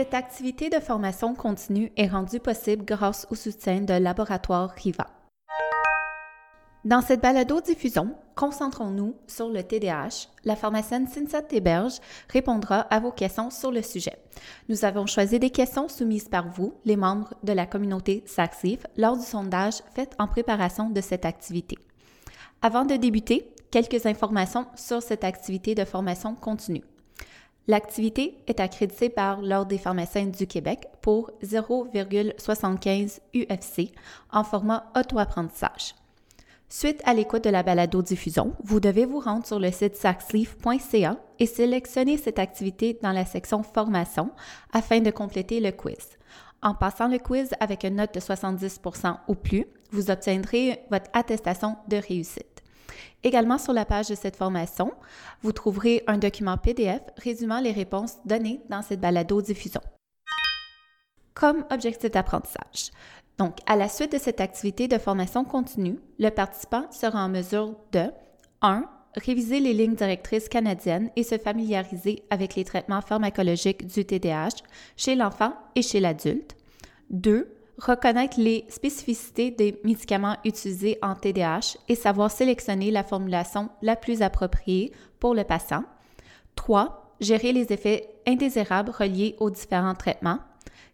[0.00, 5.06] Cette activité de formation continue est rendue possible grâce au soutien de Laboratoire Riva.
[6.86, 10.28] Dans cette balado-diffusion, concentrons-nous sur le TDAH.
[10.46, 11.98] La pharmacienne Cynthia Théberge
[12.30, 14.16] répondra à vos questions sur le sujet.
[14.70, 19.18] Nous avons choisi des questions soumises par vous, les membres de la communauté SACSIF, lors
[19.18, 21.76] du sondage fait en préparation de cette activité.
[22.62, 26.84] Avant de débuter, quelques informations sur cette activité de formation continue.
[27.70, 33.92] L'activité est accréditée par l'Ordre des pharmaciens du Québec pour 0,75 UFC
[34.32, 35.94] en format auto-apprentissage.
[36.68, 41.46] Suite à l'écoute de la balado-diffusion, vous devez vous rendre sur le site saxleaf.ca et
[41.46, 44.32] sélectionner cette activité dans la section Formation
[44.72, 46.18] afin de compléter le quiz.
[46.62, 51.76] En passant le quiz avec une note de 70% ou plus, vous obtiendrez votre attestation
[51.86, 52.49] de réussite.
[53.22, 54.92] Également sur la page de cette formation,
[55.42, 59.82] vous trouverez un document PDF résumant les réponses données dans cette balado-diffusion.
[61.34, 62.90] Comme objectif d'apprentissage.
[63.38, 67.76] Donc, à la suite de cette activité de formation continue, le participant sera en mesure
[67.92, 68.10] de
[68.62, 68.84] 1.
[69.16, 74.62] Réviser les lignes directrices canadiennes et se familiariser avec les traitements pharmacologiques du TDAH
[74.96, 76.56] chez l'enfant et chez l'adulte.
[77.10, 83.96] 2 reconnaître les spécificités des médicaments utilisés en TDAH et savoir sélectionner la formulation la
[83.96, 85.84] plus appropriée pour le patient.
[86.56, 87.16] 3.
[87.20, 90.38] Gérer les effets indésirables reliés aux différents traitements.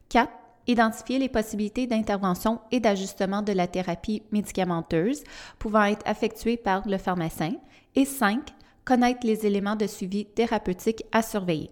[0.08, 0.30] 4.
[0.68, 5.22] Identifier les possibilités d'intervention et d'ajustement de la thérapie médicamenteuse
[5.58, 7.54] pouvant être effectuées par le pharmacien.
[7.94, 8.40] Et 5.
[8.84, 11.70] Connaître les éléments de suivi thérapeutique à surveiller.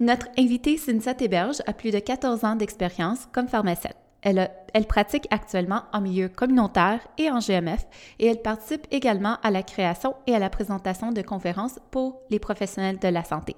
[0.00, 3.92] Notre invitée Cynthia Théberge a plus de 14 ans d'expérience comme pharmacienne.
[4.22, 7.86] Elle, elle, pratique actuellement en milieu communautaire et en GMF
[8.18, 12.38] et elle participe également à la création et à la présentation de conférences pour les
[12.38, 13.56] professionnels de la santé.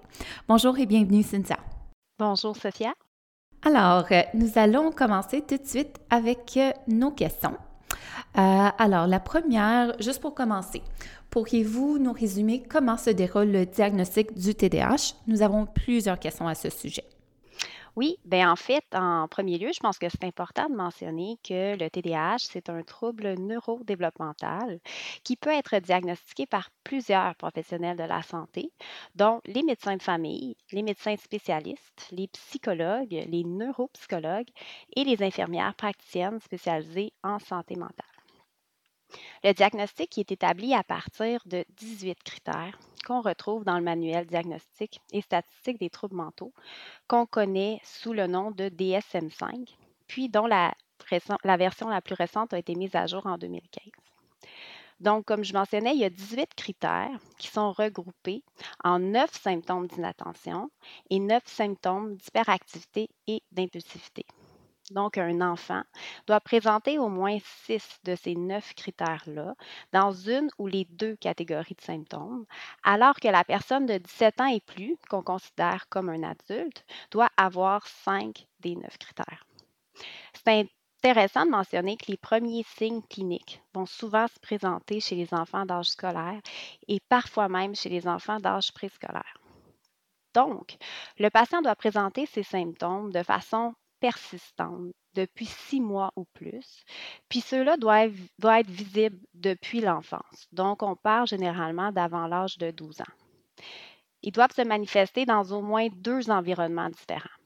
[0.48, 1.58] Bonjour et bienvenue Cynthia.
[2.18, 2.92] Bonjour Sophia.
[3.64, 7.56] Alors, euh, nous allons commencer tout de suite avec euh, nos questions.
[8.38, 10.82] Euh, alors, la première, juste pour commencer,
[11.30, 15.14] pourriez-vous nous résumer comment se déroule le diagnostic du TDAH?
[15.26, 17.04] Nous avons plusieurs questions à ce sujet.
[17.94, 21.76] Oui, bien en fait, en premier lieu, je pense que c'est important de mentionner que
[21.76, 24.80] le TDAH, c'est un trouble neurodéveloppemental
[25.24, 28.72] qui peut être diagnostiqué par plusieurs professionnels de la santé,
[29.14, 34.50] dont les médecins de famille, les médecins spécialistes, les psychologues, les neuropsychologues
[34.96, 38.06] et les infirmières praticiennes spécialisées en santé mentale.
[39.44, 45.00] Le diagnostic est établi à partir de 18 critères qu'on retrouve dans le manuel diagnostique
[45.12, 46.52] et statistique des troubles mentaux,
[47.08, 49.76] qu'on connaît sous le nom de DSM-5,
[50.06, 50.74] puis dont la,
[51.56, 53.84] version la plus récente a été mise à jour en 2015.
[55.00, 58.44] Donc, comme je mentionnais, il y a 18 critères qui sont regroupés
[58.84, 60.70] en 9 symptômes d'inattention
[61.10, 64.24] et 9 symptômes d'hyperactivité et d'impulsivité
[64.92, 65.82] donc un enfant,
[66.26, 69.54] doit présenter au moins six de ces neuf critères-là
[69.92, 72.46] dans une ou les deux catégories de symptômes,
[72.84, 77.30] alors que la personne de 17 ans et plus, qu'on considère comme un adulte, doit
[77.36, 79.46] avoir cinq des neuf critères.
[80.44, 80.68] C'est
[81.04, 85.66] intéressant de mentionner que les premiers signes cliniques vont souvent se présenter chez les enfants
[85.66, 86.40] d'âge scolaire
[86.86, 89.38] et parfois même chez les enfants d'âge préscolaire.
[90.34, 90.76] Donc,
[91.18, 96.84] le patient doit présenter ses symptômes de façon persistante depuis six mois ou plus,
[97.28, 100.48] puis ceux-là doivent, être visibles depuis l'enfance.
[100.50, 103.14] Donc, on parle généralement d'avant l'âge de 12 ans.
[104.22, 107.38] Ils doivent se manifester dans au moins deux environnements différents.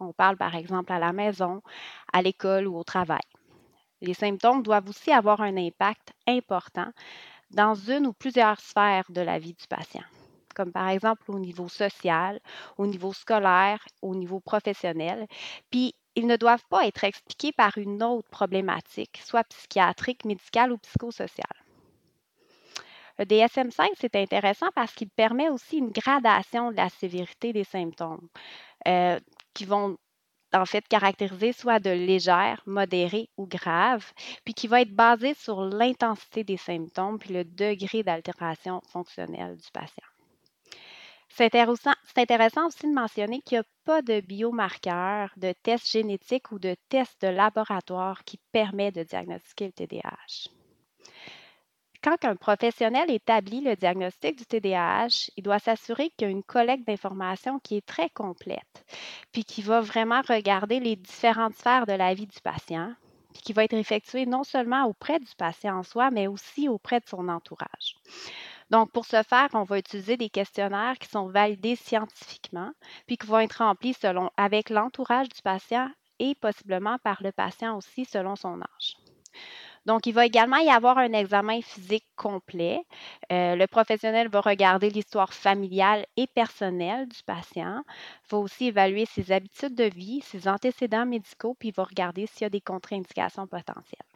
[0.00, 1.62] On parle par exemple à la maison,
[2.12, 3.22] à l'école ou au travail.
[4.00, 6.90] Les symptômes doivent aussi avoir un impact important
[7.52, 10.02] dans une ou plusieurs sphères de la vie du patient
[10.54, 12.40] comme par exemple au niveau social,
[12.78, 15.26] au niveau scolaire, au niveau professionnel.
[15.70, 20.78] Puis, ils ne doivent pas être expliqués par une autre problématique, soit psychiatrique, médicale ou
[20.78, 21.64] psychosociale.
[23.18, 28.28] Le DSM-5, c'est intéressant parce qu'il permet aussi une gradation de la sévérité des symptômes
[28.88, 29.20] euh,
[29.54, 29.96] qui vont
[30.52, 34.12] en fait caractériser soit de légère, modérée ou grave,
[34.44, 39.70] puis qui va être basé sur l'intensité des symptômes puis le degré d'altération fonctionnelle du
[39.72, 40.13] patient.
[41.36, 41.52] C'est
[42.16, 46.76] intéressant, aussi de mentionner qu'il n'y a pas de biomarqueur, de test génétique ou de
[46.88, 50.48] test de laboratoire qui permet de diagnostiquer le TDAH.
[52.04, 56.44] Quand un professionnel établit le diagnostic du TDAH, il doit s'assurer qu'il y a une
[56.44, 58.84] collecte d'informations qui est très complète,
[59.32, 62.94] puis qui va vraiment regarder les différentes sphères de la vie du patient,
[63.32, 67.00] puis qui va être effectuée non seulement auprès du patient en soi, mais aussi auprès
[67.00, 67.96] de son entourage.
[68.70, 72.72] Donc, pour ce faire, on va utiliser des questionnaires qui sont validés scientifiquement,
[73.06, 75.88] puis qui vont être remplis selon, avec l'entourage du patient
[76.18, 78.96] et possiblement par le patient aussi selon son âge.
[79.86, 82.80] Donc, il va également y avoir un examen physique complet.
[83.30, 87.82] Euh, le professionnel va regarder l'histoire familiale et personnelle du patient,
[88.30, 92.42] va aussi évaluer ses habitudes de vie, ses antécédents médicaux, puis il va regarder s'il
[92.42, 94.13] y a des contre-indications potentielles.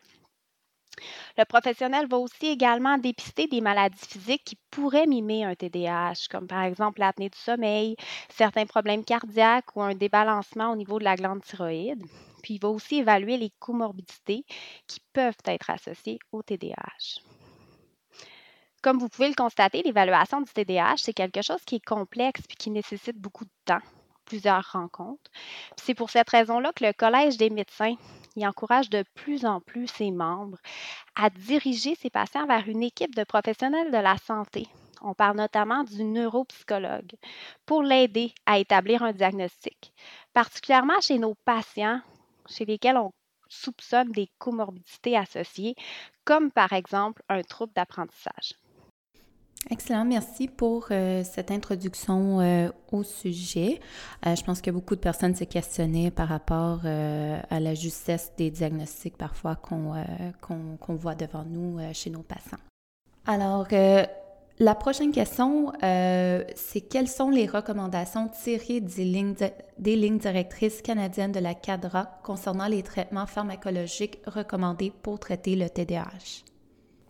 [1.36, 6.46] Le professionnel va aussi également dépister des maladies physiques qui pourraient mimer un TDAH, comme
[6.46, 7.96] par exemple l'apnée du sommeil,
[8.28, 12.02] certains problèmes cardiaques ou un débalancement au niveau de la glande thyroïde.
[12.42, 14.44] Puis il va aussi évaluer les comorbidités
[14.86, 17.20] qui peuvent être associées au TDAH.
[18.82, 22.54] Comme vous pouvez le constater, l'évaluation du TDAH, c'est quelque chose qui est complexe et
[22.54, 23.82] qui nécessite beaucoup de temps,
[24.24, 25.30] plusieurs rencontres.
[25.76, 27.96] C'est pour cette raison-là que le Collège des médecins
[28.38, 30.58] il encourage de plus en plus ses membres
[31.17, 34.67] à diriger ses patients vers une équipe de professionnels de la santé.
[35.00, 37.12] On parle notamment du neuropsychologue
[37.67, 39.93] pour l'aider à établir un diagnostic,
[40.32, 42.00] particulièrement chez nos patients
[42.49, 43.12] chez lesquels on
[43.49, 45.75] soupçonne des comorbidités associées,
[46.25, 48.55] comme par exemple un trouble d'apprentissage.
[49.70, 53.81] Excellent, merci pour euh, cette introduction euh, au sujet.
[54.25, 58.50] Euh, je pense que beaucoup de personnes se questionnaient par rapport à la justesse des
[58.50, 62.58] diagnostics parfois qu'on voit devant nous chez nos patients.
[63.26, 63.69] Alors,
[64.58, 69.34] la prochaine question, c'est quelles sont les recommandations tirées des lignes,
[69.78, 75.69] des lignes directrices canadiennes de la CADRA concernant les traitements pharmacologiques recommandés pour traiter le
[75.69, 76.47] TDAH?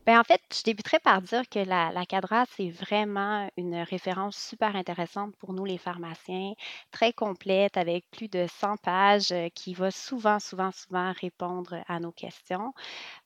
[0.09, 4.39] Bien, en fait, je débuterai par dire que la, la CADRA, c'est vraiment une référence
[4.39, 6.55] super intéressante pour nous, les pharmaciens,
[6.91, 12.01] très complète, avec plus de 100 pages, euh, qui va souvent, souvent, souvent répondre à
[12.01, 12.73] nos questions.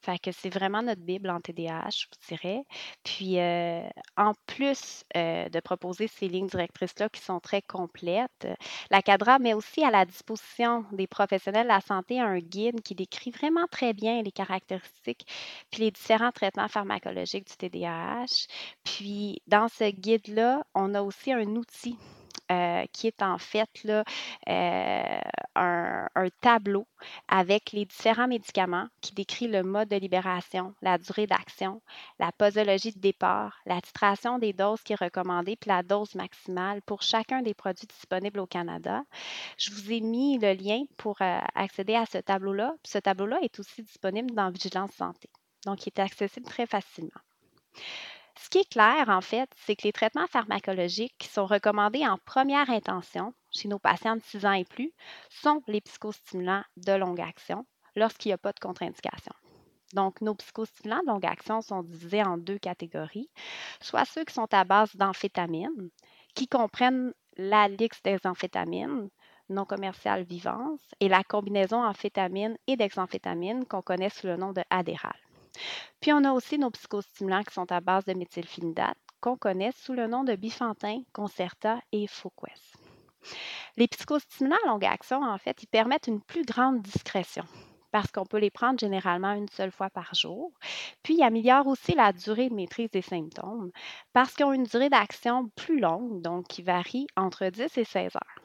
[0.00, 2.64] Fait que c'est vraiment notre Bible en TDAH, je vous dirais.
[3.04, 3.82] Puis, euh,
[4.16, 8.48] en plus euh, de proposer ces lignes directrices-là qui sont très complètes,
[8.90, 12.94] la CADRA met aussi à la disposition des professionnels de la santé un guide qui
[12.96, 15.26] décrit vraiment très bien les caractéristiques
[15.70, 18.46] puis les différents traitements pharmacologique du TDAH.
[18.84, 21.96] Puis, dans ce guide-là, on a aussi un outil
[22.52, 24.04] euh, qui est en fait là,
[24.48, 25.20] euh,
[25.54, 26.86] un, tableau
[27.28, 31.80] avec les différents médicaments qui décrit le mode de libération, la durée d'action,
[32.18, 36.82] la posologie de départ, la titration des doses qui est recommandée, puis la dose maximale
[36.82, 39.02] pour chacun des produits disponibles au Canada.
[39.56, 42.74] Je vous ai mis le lien pour euh, accéder à ce tableau-là.
[42.84, 45.30] Ce tableau-là est aussi disponible dans Vigilance Santé
[45.66, 47.20] donc il est accessible très facilement.
[48.38, 52.18] Ce qui est clair, en fait, c'est que les traitements pharmacologiques qui sont recommandés en
[52.24, 54.92] première intention chez nos patients de 6 ans et plus
[55.30, 59.32] sont les psychostimulants de longue action lorsqu'il n'y a pas de contre-indication.
[59.92, 63.30] Donc, nos psychostimulants de longue action sont divisés en deux catégories,
[63.80, 65.90] soit ceux qui sont à base d'amphétamines,
[66.34, 69.10] qui comprennent la lix des amphétamines,
[69.50, 74.62] non commerciale vivance, et la combinaison amphétamine et d'examphétamine qu'on connaît sous le nom de
[74.70, 75.12] Adderall.
[76.00, 79.92] Puis on a aussi nos psychostimulants qui sont à base de méthylphénidate, qu'on connaît sous
[79.92, 82.72] le nom de bifantin, Concerta et Focus.
[83.76, 87.44] Les psychostimulants à longue action, en fait, ils permettent une plus grande discrétion
[87.92, 90.50] parce qu'on peut les prendre généralement une seule fois par jour.
[91.02, 93.70] Puis, ils améliorent aussi la durée de maîtrise des symptômes
[94.12, 98.16] parce qu'ils ont une durée d'action plus longue, donc qui varie entre 10 et 16
[98.16, 98.42] heures.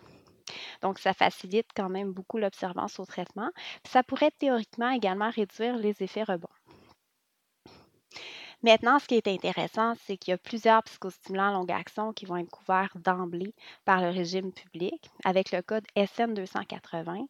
[0.81, 3.49] Donc, ça facilite quand même beaucoup l'observance au traitement.
[3.85, 6.47] ça pourrait théoriquement également réduire les effets rebonds.
[8.63, 12.37] Maintenant, ce qui est intéressant, c'est qu'il y a plusieurs psychostimulants longue action qui vont
[12.37, 13.53] être couverts d'emblée
[13.85, 17.27] par le régime public avec le code SN280,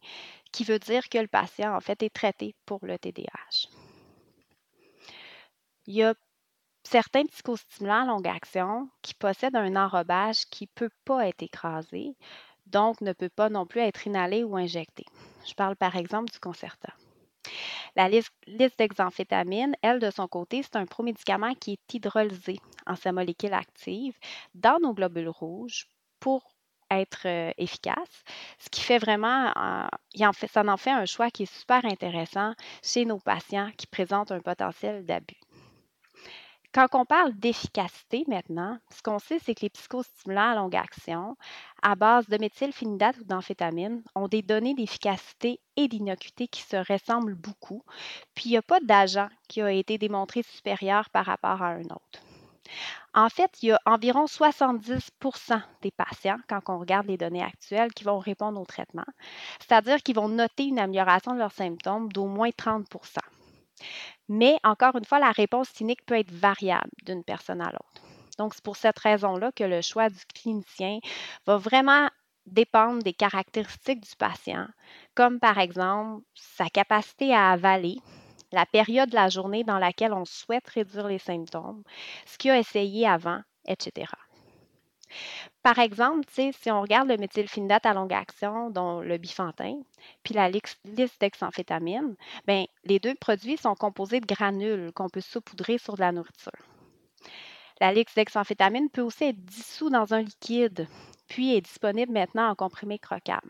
[0.54, 3.68] qui veut dire que le patient, en fait, est traité pour le TDAH.
[5.86, 6.14] Il y a
[6.84, 12.16] certains psychostimulants longue action qui possèdent un enrobage qui ne peut pas être écrasé,
[12.66, 15.06] donc ne peut pas non plus être inhalé ou injecté.
[15.46, 16.94] Je parle par exemple du Concerta.
[17.96, 18.32] La liste,
[18.78, 24.18] d'examphétamine, elle, de son côté, c'est un promédicament qui est hydrolysé en sa molécule active
[24.56, 25.88] dans nos globules rouges
[26.20, 26.44] pour
[26.90, 28.24] être euh, efficace,
[28.60, 29.52] ce qui fait vraiment,
[30.16, 34.40] ça en fait un choix qui est super intéressant chez nos patients qui présentent un
[34.40, 35.40] potentiel d'abus.
[36.78, 41.36] Quand on parle d'efficacité maintenant, ce qu'on sait, c'est que les psychostimulants à longue action,
[41.82, 47.34] à base de méthylphénidate ou d'amphétamine, ont des données d'efficacité et d'innocuité qui se ressemblent
[47.34, 47.82] beaucoup.
[48.36, 51.82] Puis il n'y a pas d'agent qui a été démontré supérieur par rapport à un
[51.82, 52.22] autre.
[53.16, 57.92] En fait, il y a environ 70% des patients, quand on regarde les données actuelles,
[57.92, 59.08] qui vont répondre au traitement,
[59.60, 62.86] c'est-à-dire qu'ils vont noter une amélioration de leurs symptômes d'au moins 30
[64.30, 68.02] mais encore une fois, la réponse clinique peut être variable d'une personne à l'autre.
[68.38, 71.00] Donc, c'est pour cette raison-là que le choix du clinicien
[71.46, 72.10] va vraiment
[72.46, 74.68] dépendre des caractéristiques du patient,
[75.16, 77.98] comme par exemple sa capacité à avaler,
[78.52, 81.84] la période de la journée dans laquelle on souhaite réduire les symptômes,
[82.26, 84.08] ce qu'il a essayé avant, etc.
[85.64, 89.80] Par exemple, si on regarde le méthylphénidate à longue action, dont le bifantin,
[90.24, 90.80] puis la liste
[92.46, 96.52] ben, les deux produits sont composés de granules qu'on peut saupoudrer sur de la nourriture.
[97.80, 100.88] La dexamphétamine peut aussi être dissous dans un liquide,
[101.28, 103.50] puis est disponible maintenant en comprimé croquable.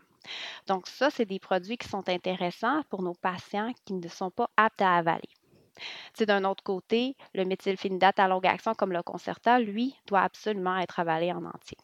[0.66, 4.50] Donc ça, c'est des produits qui sont intéressants pour nos patients qui ne sont pas
[4.56, 5.28] aptes à avaler.
[6.18, 11.00] D'un autre côté, le méthylphénidate à longue action comme le Concerta, lui, doit absolument être
[11.00, 11.78] avalé en entier.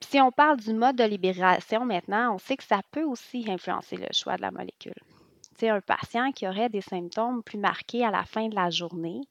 [0.00, 3.96] Si on parle du mode de libération maintenant, on sait que ça peut aussi influencer
[3.96, 4.94] le choix de la molécule.
[5.60, 9.22] Un patient qui aurait des symptômes plus marqués à la fin de la journée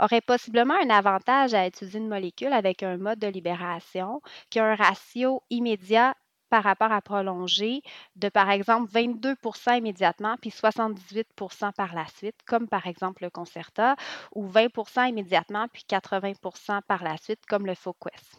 [0.00, 4.64] aurait possiblement un avantage à utiliser une molécule avec un mode de libération qui a
[4.64, 6.14] un ratio immédiat
[6.48, 7.82] par rapport à prolonger
[8.16, 9.34] de par exemple 22
[9.76, 13.96] immédiatement puis 78% par la suite, comme par exemple le Concerta,
[14.34, 18.38] ou 20% immédiatement puis 80% par la suite, comme le Foquest.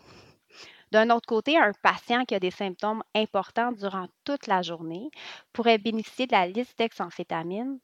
[0.91, 5.11] D'un autre côté, un patient qui a des symptômes importants durant toute la journée
[5.53, 6.81] pourrait bénéficier de la liste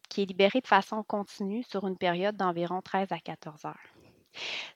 [0.10, 3.95] qui est libérée de façon continue sur une période d'environ 13 à 14 heures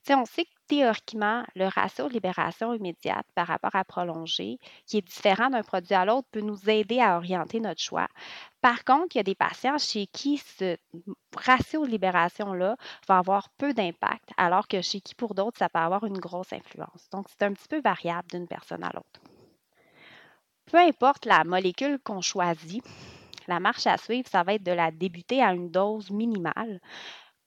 [0.10, 5.08] on sait que théoriquement, le ratio de libération immédiate par rapport à prolonger, qui est
[5.08, 8.08] différent d'un produit à l'autre, peut nous aider à orienter notre choix.
[8.62, 10.78] Par contre, il y a des patients chez qui ce
[11.36, 12.76] ratio de libération-là
[13.08, 16.54] va avoir peu d'impact, alors que chez qui, pour d'autres, ça peut avoir une grosse
[16.54, 17.10] influence.
[17.12, 19.22] Donc, c'est un petit peu variable d'une personne à l'autre.
[20.66, 22.84] Peu importe la molécule qu'on choisit,
[23.48, 26.80] la marche à suivre, ça va être de la débuter à une dose minimale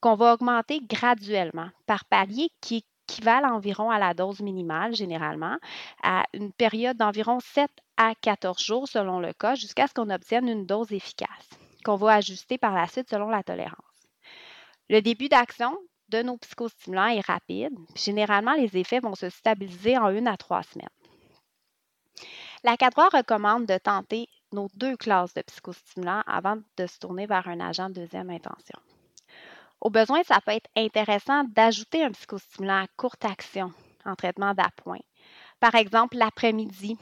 [0.02, 5.56] qu'on va augmenter graduellement par palier qui équivalent environ à la dose minimale, généralement,
[6.02, 10.48] à une période d'environ 7 à 14 jours selon le cas, jusqu'à ce qu'on obtienne
[10.48, 11.48] une dose efficace,
[11.84, 13.76] qu'on va ajuster par la suite selon la tolérance.
[14.90, 15.78] Le début d'action
[16.08, 17.72] de nos psychostimulants est rapide.
[17.94, 20.88] Généralement, les effets vont se stabiliser en une à trois semaines.
[22.64, 27.46] La CADROA recommande de tenter nos deux classes de psychostimulants avant de se tourner vers
[27.48, 28.78] un agent de deuxième intention.
[29.82, 33.72] Au besoin, ça peut être intéressant d'ajouter un psychostimulant à courte action
[34.04, 35.00] en traitement d'appoint.
[35.58, 36.96] Par exemple, l'après-midi,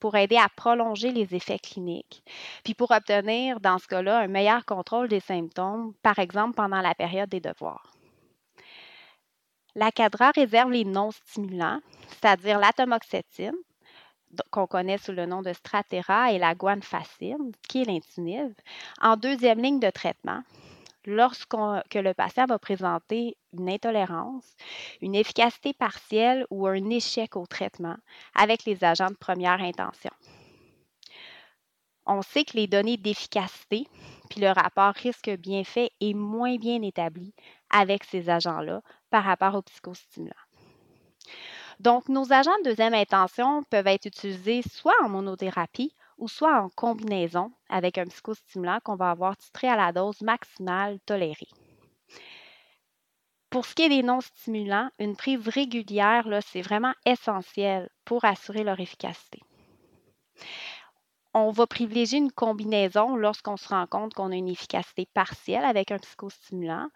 [0.00, 2.22] pour aider à prolonger les effets cliniques,
[2.62, 6.94] puis pour obtenir, dans ce cas-là, un meilleur contrôle des symptômes, par exemple pendant la
[6.94, 7.94] période des devoirs.
[9.74, 13.56] La CADRA réserve les non-stimulants, c'est-à-dire l'atomoxétine,
[14.50, 18.54] qu'on connaît sous le nom de Stratera, et la guanfacine, qui est l'intunive,
[19.00, 20.42] en deuxième ligne de traitement,
[21.06, 24.56] lorsque le patient va présenter une intolérance,
[25.00, 27.96] une efficacité partielle ou un échec au traitement
[28.34, 30.10] avec les agents de première intention.
[32.04, 33.88] On sait que les données d'efficacité
[34.28, 37.34] puis le rapport risque-bienfait est moins bien établi
[37.70, 40.34] avec ces agents-là par rapport aux psychostimulants.
[41.80, 46.68] Donc, nos agents de deuxième intention peuvent être utilisés soit en monothérapie ou soit en
[46.70, 51.48] combinaison avec un psychostimulant qu'on va avoir titré à la dose maximale tolérée.
[53.50, 58.80] Pour ce qui est des non-stimulants, une prise régulière, c'est vraiment essentiel pour assurer leur
[58.80, 59.40] efficacité
[61.38, 65.90] on va privilégier une combinaison lorsqu'on se rend compte qu'on a une efficacité partielle avec
[65.90, 66.88] un psychostimulant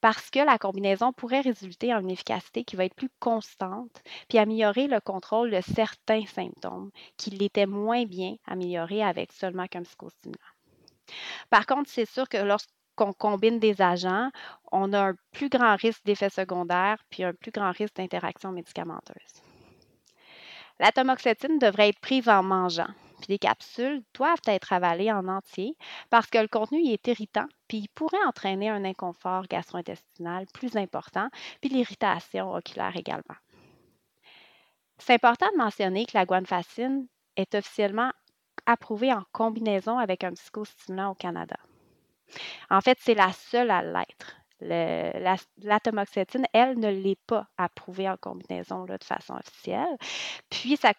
[0.00, 4.38] parce que la combinaison pourrait résulter en une efficacité qui va être plus constante puis
[4.38, 10.38] améliorer le contrôle de certains symptômes qui l'étaient moins bien améliorés avec seulement qu'un psychostimulant.
[11.50, 14.30] Par contre, c'est sûr que lorsqu'on combine des agents,
[14.70, 19.42] on a un plus grand risque d'effets secondaires puis un plus grand risque d'interaction médicamenteuse.
[20.78, 25.76] La devrait être prise en mangeant puis les capsules doivent être avalées en entier
[26.10, 31.28] parce que le contenu est irritant, puis il pourrait entraîner un inconfort gastro-intestinal plus important,
[31.60, 33.36] puis l'irritation oculaire également.
[34.98, 37.06] C'est important de mentionner que la guanfacine
[37.36, 38.10] est officiellement
[38.66, 41.56] approuvée en combinaison avec un psychostimulant au Canada.
[42.70, 44.36] En fait, c'est la seule à l'être.
[44.60, 49.96] L'atomoxétine, elle, ne l'est pas approuvée en combinaison de façon officielle.
[50.50, 50.92] Puis, ça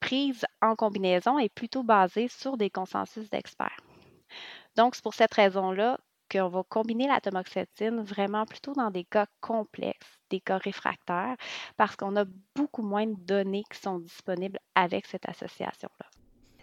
[0.00, 3.80] prise en combinaison est plutôt basée sur des consensus d'experts.
[4.76, 5.98] Donc, c'est pour cette raison-là
[6.30, 11.36] qu'on va combiner la tamoxétine vraiment plutôt dans des cas complexes, des cas réfractaires,
[11.76, 16.06] parce qu'on a beaucoup moins de données qui sont disponibles avec cette association-là.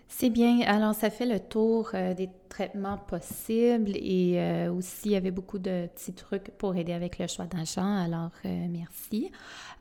[0.09, 0.61] C'est bien.
[0.61, 5.31] Alors, ça fait le tour euh, des traitements possibles et euh, aussi, il y avait
[5.31, 7.97] beaucoup de petits trucs pour aider avec le choix d'agent.
[7.97, 9.31] Alors, euh, merci.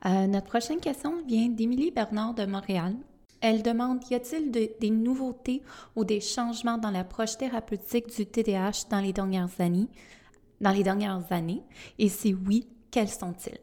[0.04, 2.94] notre prochaine question vient d'Émilie Bernard de Montréal.
[3.40, 5.62] Elle demande Y a-t-il des nouveautés
[5.94, 9.88] ou des changements dans l'approche thérapeutique du TDAH dans les dernières années?
[10.60, 11.62] Dans les dernières années?
[11.98, 13.58] Et si oui, quels sont-ils?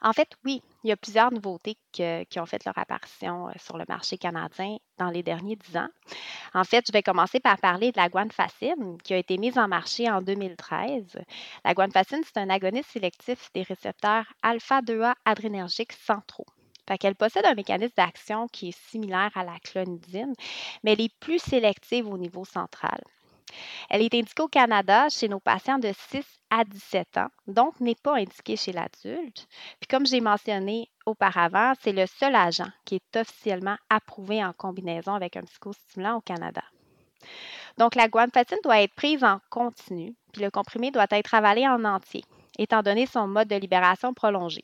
[0.00, 3.78] En fait, oui, il y a plusieurs nouveautés qui ont fait leur apparition euh, sur
[3.78, 5.88] le marché canadien dans les derniers dix ans.
[6.54, 9.68] En fait, je vais commencer par parler de la guanfacine qui a été mise en
[9.68, 11.18] marché en 2013.
[11.64, 16.46] La guanfacine, c'est un agoniste sélectif des récepteurs alpha-2A adrénergiques centraux.
[17.02, 20.34] Elle possède un mécanisme d'action qui est similaire à la clonidine,
[20.82, 23.00] mais elle est plus sélective au niveau central.
[23.88, 27.94] Elle est indiquée au Canada chez nos patients de 6 à 17 ans, donc n'est
[27.94, 29.48] pas indiquée chez l'adulte.
[29.80, 35.14] Puis comme j'ai mentionné auparavant, c'est le seul agent qui est officiellement approuvé en combinaison
[35.14, 36.62] avec un psychostimulant au Canada.
[37.78, 41.84] Donc la guanfacine doit être prise en continu, puis le comprimé doit être avalé en
[41.84, 42.24] entier,
[42.58, 44.62] étant donné son mode de libération prolongé.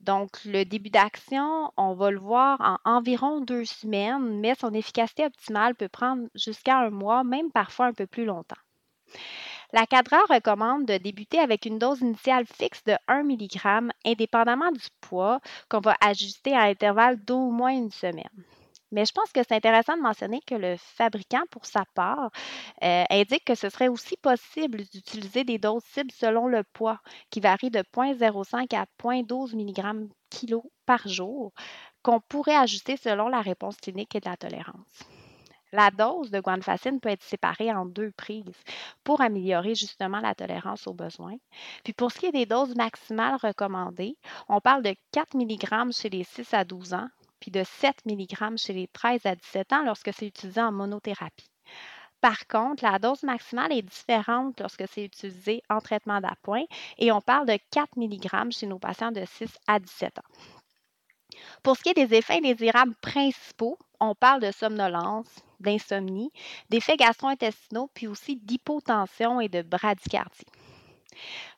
[0.00, 5.26] Donc, le début d'action, on va le voir en environ deux semaines, mais son efficacité
[5.26, 8.56] optimale peut prendre jusqu'à un mois, même parfois un peu plus longtemps.
[9.72, 14.86] La CADRA recommande de débuter avec une dose initiale fixe de 1 mg, indépendamment du
[15.00, 18.44] poids, qu'on va ajuster à intervalles d'au moins une semaine.
[18.90, 22.30] Mais je pense que c'est intéressant de mentionner que le fabricant, pour sa part,
[22.82, 27.40] euh, indique que ce serait aussi possible d'utiliser des doses cibles selon le poids, qui
[27.40, 31.52] varie de 0,05 à 0,12 mg kg par jour,
[32.02, 35.04] qu'on pourrait ajuster selon la réponse clinique et de la tolérance.
[35.72, 38.62] La dose de guanfacine peut être séparée en deux prises
[39.04, 41.36] pour améliorer justement la tolérance aux besoins.
[41.84, 44.16] Puis pour ce qui est des doses maximales recommandées,
[44.48, 47.08] on parle de 4 mg chez les 6 à 12 ans,
[47.40, 51.50] puis de 7 mg chez les 13 à 17 ans lorsque c'est utilisé en monothérapie.
[52.20, 56.64] Par contre, la dose maximale est différente lorsque c'est utilisé en traitement d'appoint
[56.98, 60.44] et on parle de 4 mg chez nos patients de 6 à 17 ans.
[61.62, 65.28] Pour ce qui est des effets indésirables principaux, on parle de somnolence,
[65.60, 66.32] d'insomnie,
[66.70, 70.46] d'effets gastro-intestinaux, puis aussi d'hypotension et de bradycardie.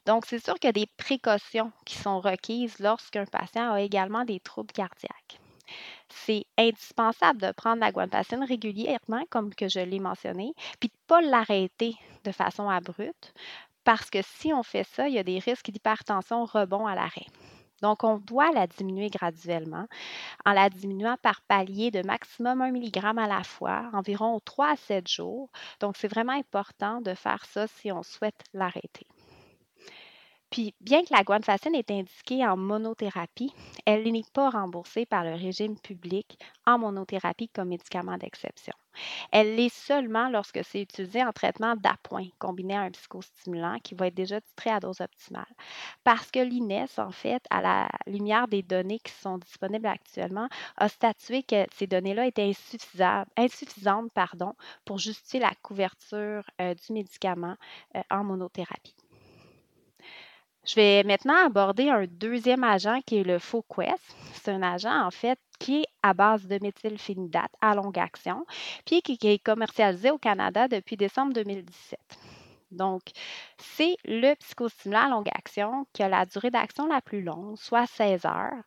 [0.07, 4.25] Donc, c'est sûr qu'il y a des précautions qui sont requises lorsqu'un patient a également
[4.25, 5.40] des troubles cardiaques.
[6.12, 11.07] C'est indispensable de prendre la guanfacine régulièrement, comme que je l'ai mentionné, puis de ne
[11.07, 11.94] pas l'arrêter
[12.25, 13.33] de façon abrupte,
[13.85, 17.27] parce que si on fait ça, il y a des risques d'hypertension rebond à l'arrêt.
[17.83, 19.87] Donc, on doit la diminuer graduellement
[20.44, 24.77] en la diminuant par palier de maximum 1 mg à la fois, environ 3 à
[24.77, 25.49] 7 jours.
[25.81, 29.07] Donc, c'est vraiment important de faire ça si on souhaite l'arrêter.
[30.50, 33.54] Puis, bien que la guanfacine est indiquée en monothérapie,
[33.86, 38.74] elle n'est pas remboursée par le régime public en monothérapie comme médicament d'exception.
[39.30, 44.08] Elle l'est seulement lorsque c'est utilisé en traitement d'appoint combiné à un psychostimulant qui va
[44.08, 45.46] être déjà titré à dose optimale.
[46.02, 50.88] Parce que l'INES, en fait, à la lumière des données qui sont disponibles actuellement, a
[50.88, 52.52] statué que ces données-là étaient
[53.36, 54.10] insuffisantes,
[54.84, 57.54] pour justifier la couverture euh, du médicament
[57.96, 58.99] euh, en monothérapie.
[60.66, 64.16] Je vais maintenant aborder un deuxième agent qui est le FOQuest.
[64.35, 68.44] C'est un agent, en fait, qui est à base de méthylphénidate à longue action,
[68.85, 71.99] puis qui, est commercialisé au Canada depuis décembre 2017.
[72.73, 73.03] Donc,
[73.59, 77.87] c'est le psychostimulant à longue action qui a la durée d'action la plus longue, soit
[77.87, 78.62] 16 heures,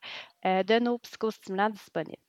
[0.45, 2.22] euh, de nos psychostimulants disponibles.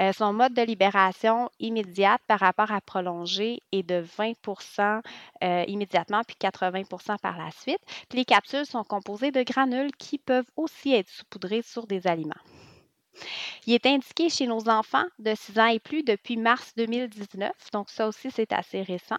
[0.00, 5.02] Euh, son mode de libération immédiate par rapport à prolongé est de 20%
[5.42, 7.80] euh, immédiatement, puis 80% par la suite.
[8.12, 12.34] les capsules sont composées de granules qui peuvent aussi être saupoudrés sur des aliments.
[13.66, 17.88] Il est indiqué chez nos enfants de 6 ans et plus depuis mars 2019, donc
[17.88, 19.18] ça aussi c'est assez récent.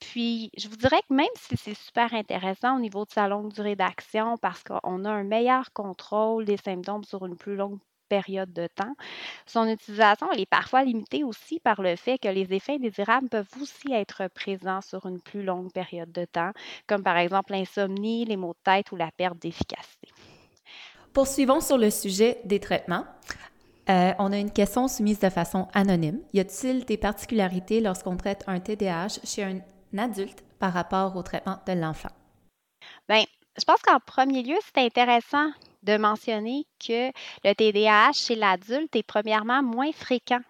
[0.00, 3.52] Puis je vous dirais que même si c'est super intéressant au niveau de sa longue
[3.52, 8.52] durée d'action parce qu'on a un meilleur contrôle des symptômes sur une plus longue période
[8.52, 8.94] de temps.
[9.46, 13.92] Son utilisation est parfois limitée aussi par le fait que les effets indésirables peuvent aussi
[13.92, 16.52] être présents sur une plus longue période de temps,
[16.86, 20.08] comme par exemple l'insomnie, les maux de tête ou la perte d'efficacité.
[21.12, 23.04] Poursuivons sur le sujet des traitements.
[23.88, 26.20] Euh, on a une question soumise de façon anonyme.
[26.34, 29.60] Y a-t-il des particularités lorsqu'on traite un TDAH chez un
[29.96, 32.10] adulte par rapport au traitement de l'enfant?
[33.08, 33.24] Bien,
[33.58, 35.50] je pense qu'en premier lieu, c'est intéressant
[35.82, 37.10] de mentionner que
[37.44, 40.40] le TDAH chez l'adulte est premièrement moins fréquent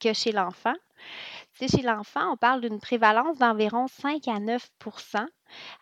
[0.00, 0.74] que chez l'enfant.
[1.60, 5.26] chez l'enfant, on parle d'une prévalence d'environ 5 à 9%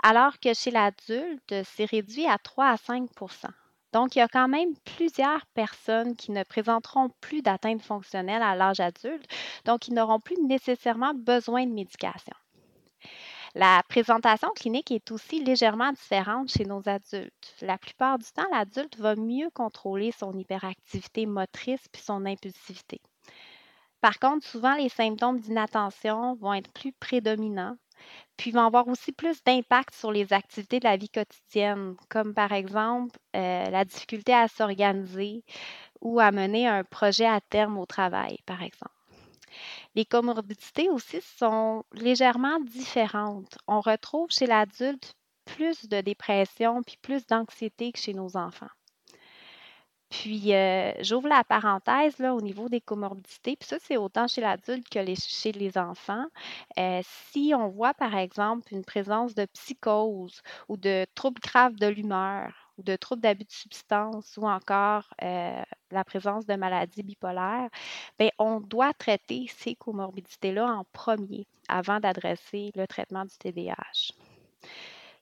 [0.03, 3.49] alors que chez l'adulte, c'est réduit à 3 à 5%
[3.93, 8.55] Donc, il y a quand même plusieurs personnes qui ne présenteront plus d'atteinte fonctionnelle à
[8.55, 9.27] l'âge adulte,
[9.65, 12.35] donc ils n'auront plus nécessairement besoin de médication.
[13.59, 17.55] La présentation clinique est aussi légèrement différente chez nos adultes.
[17.63, 23.01] La plupart du temps, l'adulte va mieux contrôler son hyperactivité motrice puis son impulsivité.
[24.03, 27.79] Par contre, souvent, les symptômes d'inattention vont être plus prédominants,
[28.37, 32.53] puis vont avoir aussi plus d'impact sur les activités de la vie quotidienne, comme par
[32.53, 35.45] exemple euh, la difficulté à s'organiser
[36.03, 38.93] ou à mener un projet à terme au travail, par exemple.
[39.97, 43.57] Les comorbidités aussi sont légèrement différentes.
[43.67, 45.15] On retrouve chez l'adulte
[45.47, 48.69] plus de dépression puis plus d'anxiété que chez nos enfants.
[50.11, 53.57] Puis, euh, j'ouvre la parenthèse là, au niveau des comorbidités.
[53.57, 56.27] Puis ça, c'est autant chez l'adulte que chez les enfants.
[56.79, 61.87] Euh, si on voit, par exemple, une présence de psychose ou de troubles graves de
[61.87, 67.69] l'humeur de troubles d'abus de substance ou encore euh, la présence de maladies bipolaires,
[68.19, 74.13] bien, on doit traiter ces comorbidités-là en premier avant d'adresser le traitement du TDAH.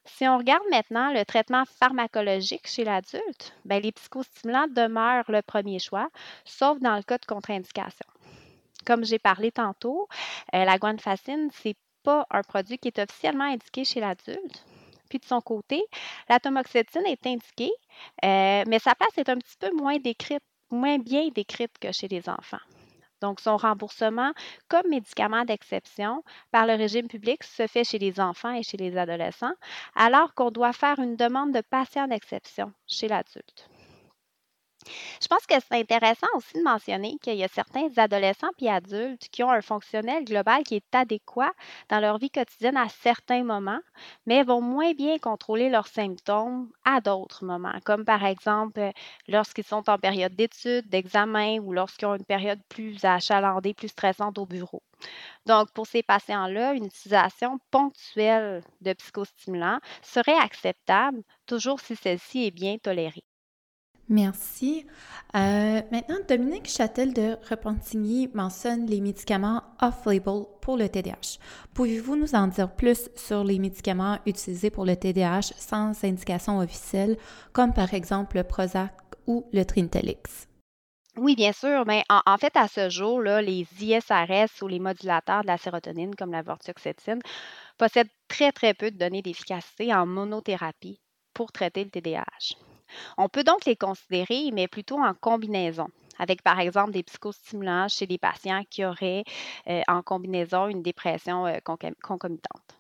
[0.07, 5.79] Si on regarde maintenant le traitement pharmacologique chez l'adulte, ben, les psychostimulants demeurent le premier
[5.79, 6.11] choix,
[6.45, 8.07] sauf dans le cas de contre-indication.
[8.85, 10.09] Comme j'ai parlé tantôt,
[10.55, 14.65] euh, la guanfacine, ce n'est pas un produit qui est officiellement indiqué chez l'adulte.
[15.15, 15.81] De son côté,
[16.29, 17.71] la tamoxétine est indiquée,
[18.25, 22.09] euh, mais sa place est un petit peu moins décrite, moins bien décrite que chez
[22.09, 22.59] les enfants.
[23.21, 24.33] Donc, son remboursement
[24.69, 28.97] comme médicament d'exception par le régime public se fait chez les enfants et chez les
[28.97, 29.55] adolescents,
[29.95, 33.71] alors qu'on doit faire une demande de patient d'exception chez l'adulte.
[35.23, 39.29] Je pense que c'est intéressant aussi de mentionner qu'il y a certains adolescents et adultes
[39.31, 41.53] qui ont un fonctionnel global qui est adéquat
[41.89, 43.81] dans leur vie quotidienne à certains moments,
[44.27, 48.91] mais vont moins bien contrôler leurs symptômes à d'autres moments, comme par exemple euh,
[49.29, 54.39] lorsqu'ils sont en période d'études, d'examen ou lorsqu'ils ont une période plus achalandée, plus stressante
[54.39, 54.83] au bureau.
[55.47, 62.51] Donc, pour ces patients-là, une utilisation ponctuelle de psychostimulants serait acceptable, toujours si celle-ci est
[62.51, 63.25] bien tolérée.
[64.09, 64.87] Merci.
[65.35, 71.39] Euh, maintenant, Dominique Châtel de Repentigny mentionne les médicaments off-label pour le TDAH.
[71.75, 77.17] Pouvez-vous nous en dire plus sur les médicaments utilisés pour le TDAH sans indication officielle,
[77.53, 78.93] comme par exemple le Prozac
[79.27, 80.49] ou le Trintelix?
[81.17, 81.85] Oui, bien sûr.
[81.87, 86.33] Mais en, fait, à ce jour, les ISRS ou les modulateurs de la sérotonine, comme
[86.33, 87.21] la vortioxétine,
[87.79, 91.01] possèdent très, très peu de données d'efficacité en monothérapie
[91.33, 92.57] pour traiter le TDAH.
[93.19, 98.07] On peut donc les considérer, mais plutôt en combinaison avec par exemple des psychostimulants chez
[98.07, 99.25] des patients qui auraient
[99.69, 102.77] euh, en combinaison une dépression euh, concomitante.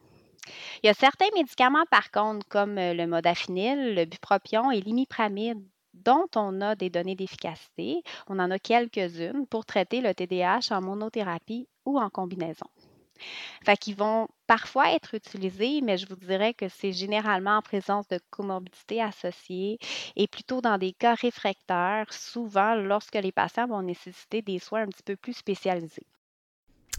[0.82, 5.62] Il y a certains médicaments, par contre, comme euh, le modafinil, le bupropion et l'imipramide,
[5.94, 8.02] dont on a des données d'efficacité.
[8.28, 12.66] On en a quelques-unes pour traiter le TDAH en monothérapie ou en combinaison.
[13.64, 18.06] Fait qu'ils vont parfois être utilisés, mais je vous dirais que c'est généralement en présence
[18.08, 19.78] de comorbidités associées
[20.16, 24.88] et plutôt dans des cas réfractaires, souvent lorsque les patients vont nécessiter des soins un
[24.88, 26.06] petit peu plus spécialisés.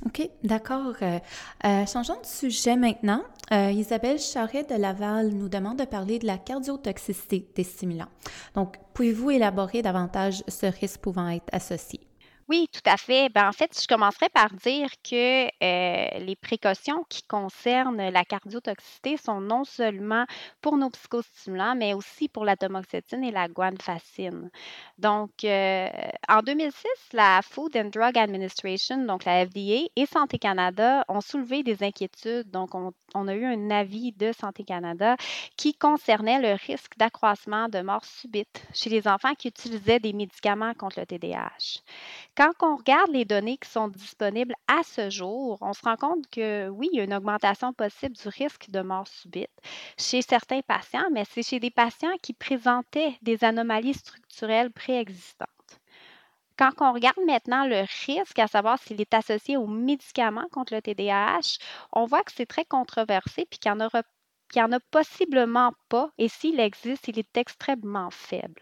[0.05, 0.93] OK, d'accord.
[1.01, 1.19] Euh,
[1.65, 3.21] euh, changeons de sujet maintenant.
[3.51, 8.09] Euh, Isabelle Charret de Laval nous demande de parler de la cardiotoxicité des stimulants.
[8.55, 12.01] Donc, pouvez-vous élaborer davantage ce risque pouvant être associé?
[12.47, 13.29] Oui, tout à fait.
[13.29, 19.17] Ben, en fait, je commencerai par dire que euh, les précautions qui concernent la cardiotoxicité
[19.17, 20.25] sont non seulement
[20.61, 24.51] pour nos psychostimulants, mais aussi pour la tamoxétine et la guanfacine.
[24.99, 25.89] Donc, euh,
[26.29, 31.63] en 2006, la Food and Drug Administration, donc la FDA et Santé Canada ont soulevé
[31.63, 32.51] des inquiétudes.
[32.51, 35.15] Donc, on, on a eu un avis de Santé Canada
[35.57, 40.75] qui concernait le risque d'accroissement de mort subite chez les enfants qui utilisaient des médicaments
[40.75, 41.81] contre le TDAH.
[42.37, 46.29] Quand on regarde les données qui sont disponibles à ce jour, on se rend compte
[46.29, 49.49] que oui, il y a une augmentation possible du risque de mort subite
[49.97, 55.49] chez certains patients, mais c'est chez des patients qui présentaient des anomalies structurelles préexistantes.
[56.57, 60.81] Quand on regarde maintenant le risque, à savoir s'il est associé aux médicaments contre le
[60.81, 61.57] TDAH,
[61.93, 66.27] on voit que c'est très controversé puis qu'il n'y en, en, a possiblement pas et
[66.27, 68.61] s'il existe, il est extrêmement faible.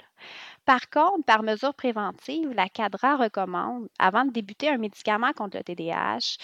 [0.66, 5.64] Par contre, par mesure préventive, la CADRA recommande, avant de débuter un médicament contre le
[5.64, 6.38] TDAH,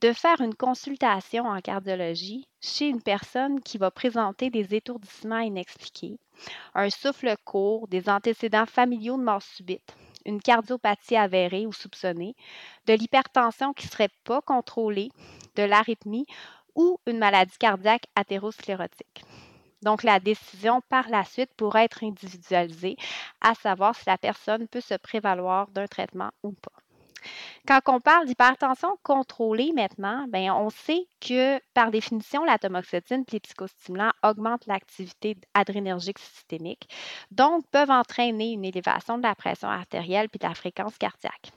[0.00, 6.18] de faire une consultation en cardiologie chez une personne qui va présenter des étourdissements inexpliqués,
[6.74, 12.34] un souffle court, des antécédents familiaux de mort subite, une cardiopathie avérée ou soupçonnée,
[12.86, 15.10] de l'hypertension qui ne serait pas contrôlée,
[15.56, 16.26] de l'arythmie
[16.74, 19.22] ou une maladie cardiaque athérosclérotique.
[19.82, 22.96] Donc, la décision par la suite pourrait être individualisée,
[23.40, 26.72] à savoir si la personne peut se prévaloir d'un traitement ou pas.
[27.66, 33.32] Quand on parle d'hypertension contrôlée maintenant, bien, on sait que par définition, la tamoxétine et
[33.32, 36.88] les psychostimulants augmentent l'activité adrénergique systémique,
[37.30, 41.52] donc peuvent entraîner une élévation de la pression artérielle puis de la fréquence cardiaque.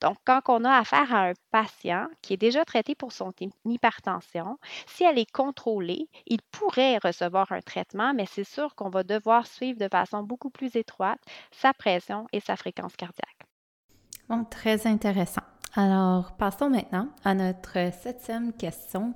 [0.00, 3.32] Donc, quand on a affaire à un patient qui est déjà traité pour son
[3.64, 9.02] hypertension, si elle est contrôlée, il pourrait recevoir un traitement, mais c'est sûr qu'on va
[9.02, 13.46] devoir suivre de façon beaucoup plus étroite sa pression et sa fréquence cardiaque.
[14.28, 15.42] Bon, très intéressant.
[15.74, 19.12] Alors, passons maintenant à notre septième question.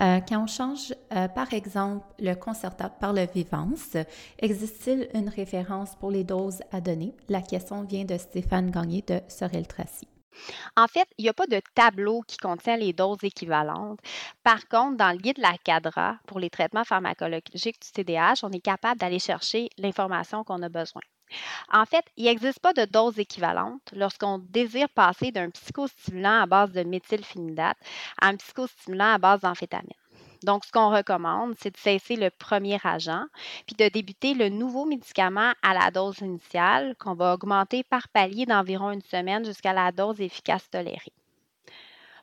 [0.00, 3.96] Euh, quand on change, euh, par exemple, le concerta par le vivance,
[4.38, 7.14] existe-t-il une référence pour les doses à donner?
[7.28, 10.08] La question vient de Stéphane Gagné de Sorel-Tracy.
[10.76, 13.98] En fait, il n'y a pas de tableau qui contient les doses équivalentes.
[14.42, 18.52] Par contre, dans le guide de la CADRA pour les traitements pharmacologiques du TDAH, on
[18.52, 21.02] est capable d'aller chercher l'information qu'on a besoin.
[21.72, 26.72] En fait, il n'existe pas de dose équivalente lorsqu'on désire passer d'un psychostimulant à base
[26.72, 27.78] de méthylphénidate
[28.20, 29.92] à un psychostimulant à base d'amphétamine.
[30.44, 33.24] Donc, ce qu'on recommande, c'est de cesser le premier agent,
[33.66, 38.46] puis de débuter le nouveau médicament à la dose initiale, qu'on va augmenter par palier
[38.46, 41.12] d'environ une semaine jusqu'à la dose efficace tolérée.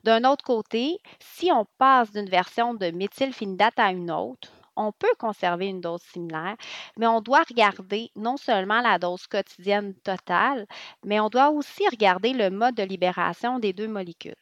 [0.06, 5.14] D'un autre côté, si on passe d'une version de méthylphénidate à une autre, on peut
[5.20, 6.56] conserver une dose similaire,
[6.98, 10.66] mais on doit regarder non seulement la dose quotidienne totale,
[11.04, 14.36] mais on doit aussi regarder le mode de libération des deux molécules.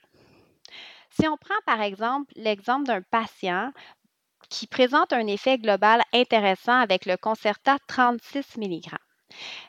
[1.10, 3.72] Si on prend par exemple l'exemple d'un patient
[4.50, 8.96] qui présente un effet global intéressant avec le Concerta 36 mg,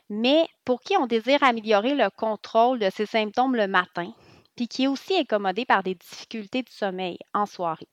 [0.08, 4.12] mais pour qui on désire améliorer le contrôle de ses symptômes le matin,
[4.56, 7.88] puis qui est aussi incommodé par des difficultés de sommeil en soirée.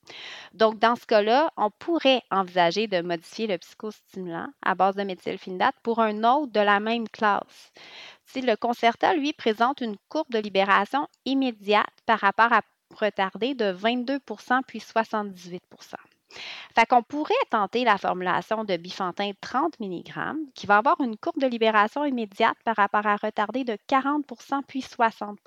[0.53, 5.75] Donc, dans ce cas-là, on pourrait envisager de modifier le psychostimulant à base de méthylphénidate
[5.83, 7.71] pour un autre de la même classe.
[8.25, 12.61] Si le Concerta, lui, présente une courbe de libération immédiate par rapport à
[12.95, 15.59] retardé de 22% puis 78%
[16.75, 20.13] fait qu'on pourrait tenter la formulation de bifantin 30 mg
[20.55, 24.81] qui va avoir une courbe de libération immédiate par rapport à retardé de 40% puis
[24.81, 25.39] 60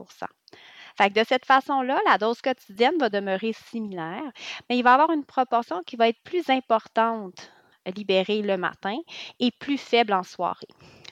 [1.00, 4.22] de cette façon-là, la dose quotidienne va demeurer similaire,
[4.68, 7.52] mais il va y avoir une proportion qui va être plus importante
[7.96, 8.96] libérée le matin
[9.40, 10.68] et plus faible en soirée.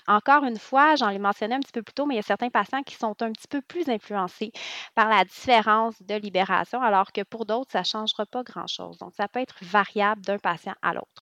[0.09, 2.23] Encore une fois, j'en l'ai mentionné un petit peu plus tôt, mais il y a
[2.23, 4.53] certains patients qui sont un petit peu plus influencés
[4.95, 8.99] par la différence de libération, alors que pour d'autres, ça ne changera pas grand-chose.
[8.99, 11.22] Donc, ça peut être variable d'un patient à l'autre.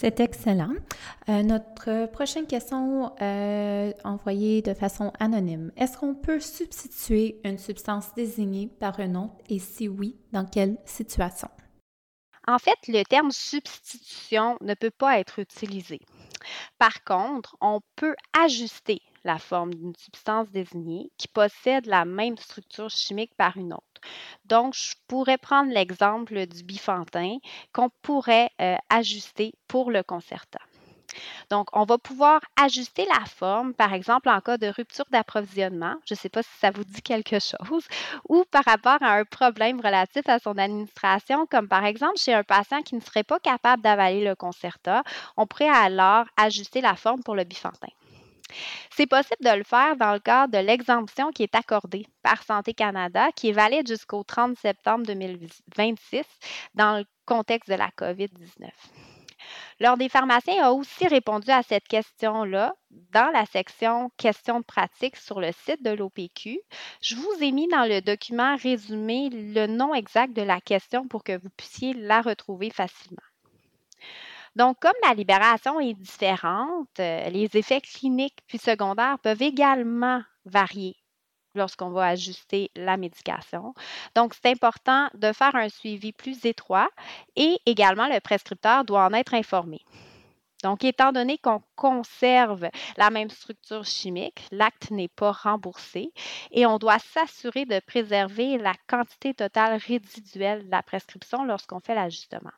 [0.00, 0.74] C'est excellent.
[1.28, 5.72] Euh, notre prochaine question euh, envoyée de façon anonyme.
[5.76, 9.34] Est-ce qu'on peut substituer une substance désignée par un autre?
[9.48, 11.48] Et si oui, dans quelle situation?
[12.46, 15.98] En fait, le terme substitution ne peut pas être utilisé.
[16.78, 22.88] Par contre, on peut ajuster la forme d'une substance désignée qui possède la même structure
[22.88, 23.87] chimique par une autre.
[24.44, 27.38] Donc, je pourrais prendre l'exemple du bifantin
[27.72, 30.58] qu'on pourrait euh, ajuster pour le concerta.
[31.50, 36.14] Donc, on va pouvoir ajuster la forme, par exemple, en cas de rupture d'approvisionnement, je
[36.14, 37.86] ne sais pas si ça vous dit quelque chose,
[38.28, 42.44] ou par rapport à un problème relatif à son administration, comme par exemple chez un
[42.44, 45.02] patient qui ne serait pas capable d'avaler le concerta,
[45.36, 47.88] on pourrait alors ajuster la forme pour le bifantin.
[48.90, 52.74] C'est possible de le faire dans le cadre de l'exemption qui est accordée par Santé
[52.74, 56.24] Canada, qui est valide jusqu'au 30 septembre 2026
[56.74, 58.70] dans le contexte de la COVID-19.
[59.80, 65.16] L'Ordre des pharmaciens a aussi répondu à cette question-là dans la section questions de pratique
[65.16, 66.58] sur le site de l'OPQ.
[67.00, 71.22] Je vous ai mis dans le document résumé le nom exact de la question pour
[71.22, 73.27] que vous puissiez la retrouver facilement.
[74.58, 80.96] Donc, comme la libération est différente, euh, les effets cliniques puis secondaires peuvent également varier
[81.54, 83.72] lorsqu'on va ajuster la médication.
[84.16, 86.88] Donc, c'est important de faire un suivi plus étroit
[87.36, 89.80] et également le prescripteur doit en être informé.
[90.64, 96.12] Donc, étant donné qu'on conserve la même structure chimique, l'acte n'est pas remboursé
[96.50, 101.94] et on doit s'assurer de préserver la quantité totale résiduelle de la prescription lorsqu'on fait
[101.94, 102.50] l'ajustement.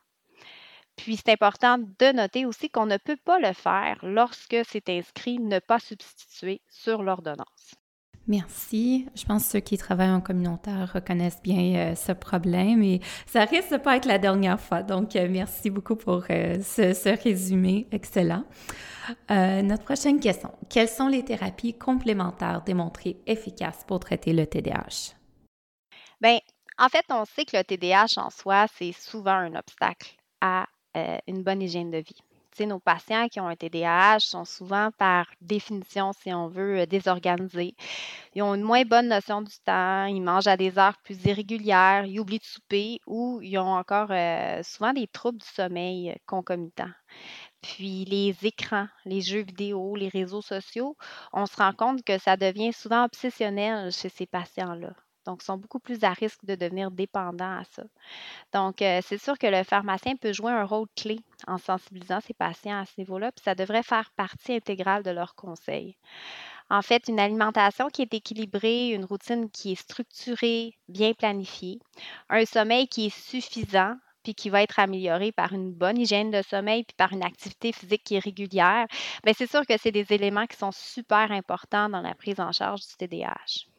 [1.03, 5.39] Puis, c'est important de noter aussi qu'on ne peut pas le faire lorsque c'est inscrit
[5.39, 7.73] ne pas substituer sur l'ordonnance.
[8.27, 9.07] Merci.
[9.15, 13.45] Je pense que ceux qui travaillent en communautaire reconnaissent bien euh, ce problème et ça
[13.45, 14.83] risque de pas être la dernière fois.
[14.83, 18.43] Donc, euh, merci beaucoup pour euh, ce, résumé excellent.
[19.29, 20.51] notre prochaine question.
[20.69, 25.15] Quelles sont les thérapies complémentaires démontrées efficaces pour traiter le TDAH?
[26.21, 26.37] Bien,
[26.77, 30.67] en fait, on sait que le TDAH en soi, c'est souvent un obstacle à
[31.27, 32.21] une bonne hygiène de vie.
[32.65, 37.75] nos patients qui ont un TDAH sont souvent, par définition, si on veut, désorganisés.
[38.35, 42.05] Ils ont une moins bonne notion du temps, ils mangent à des heures plus irrégulières,
[42.05, 44.11] ils oublient de souper ou ils ont encore
[44.63, 46.91] souvent des troubles du sommeil concomitants.
[47.61, 50.97] Puis les écrans, les jeux vidéo, les réseaux sociaux,
[51.31, 54.93] on se rend compte que ça devient souvent obsessionnel chez ces patients-là.
[55.25, 57.83] Donc, sont beaucoup plus à risque de devenir dépendants à ça.
[58.53, 62.33] Donc, euh, c'est sûr que le pharmacien peut jouer un rôle clé en sensibilisant ses
[62.33, 65.97] patients à ce niveau-là, puis ça devrait faire partie intégrale de leurs conseils.
[66.69, 71.79] En fait, une alimentation qui est équilibrée, une routine qui est structurée, bien planifiée,
[72.29, 76.41] un sommeil qui est suffisant, puis qui va être amélioré par une bonne hygiène de
[76.41, 78.85] sommeil, puis par une activité physique qui est régulière,
[79.23, 82.51] bien, c'est sûr que c'est des éléments qui sont super importants dans la prise en
[82.51, 83.70] charge du TDAH.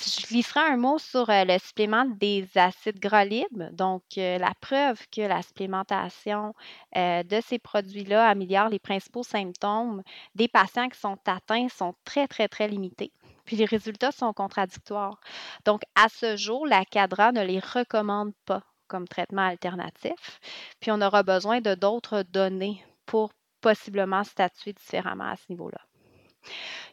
[0.00, 3.70] Je glisserai un mot sur euh, le supplément des acides gras libres.
[3.72, 6.54] Donc, euh, la preuve que la supplémentation
[6.96, 10.02] euh, de ces produits-là améliore les principaux symptômes
[10.36, 13.12] des patients qui sont atteints sont très, très, très limités.
[13.44, 15.18] Puis les résultats sont contradictoires.
[15.64, 20.40] Donc, à ce jour, la CADRA ne les recommande pas comme traitement alternatif.
[20.80, 25.80] Puis on aura besoin de d'autres données pour possiblement statuer différemment à ce niveau-là.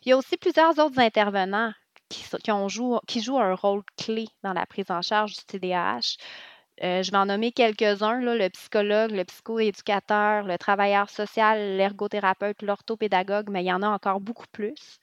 [0.06, 1.74] Il y a aussi plusieurs autres intervenants
[2.10, 2.24] qui,
[3.08, 6.18] qui jouent un rôle clé dans la prise en charge du TDAH.
[6.84, 13.50] Euh, je vais en nommer quelques-uns, le psychologue, le psychoéducateur, le travailleur social, l'ergothérapeute, l'orthopédagogue,
[13.50, 15.00] mais il y en a encore beaucoup plus.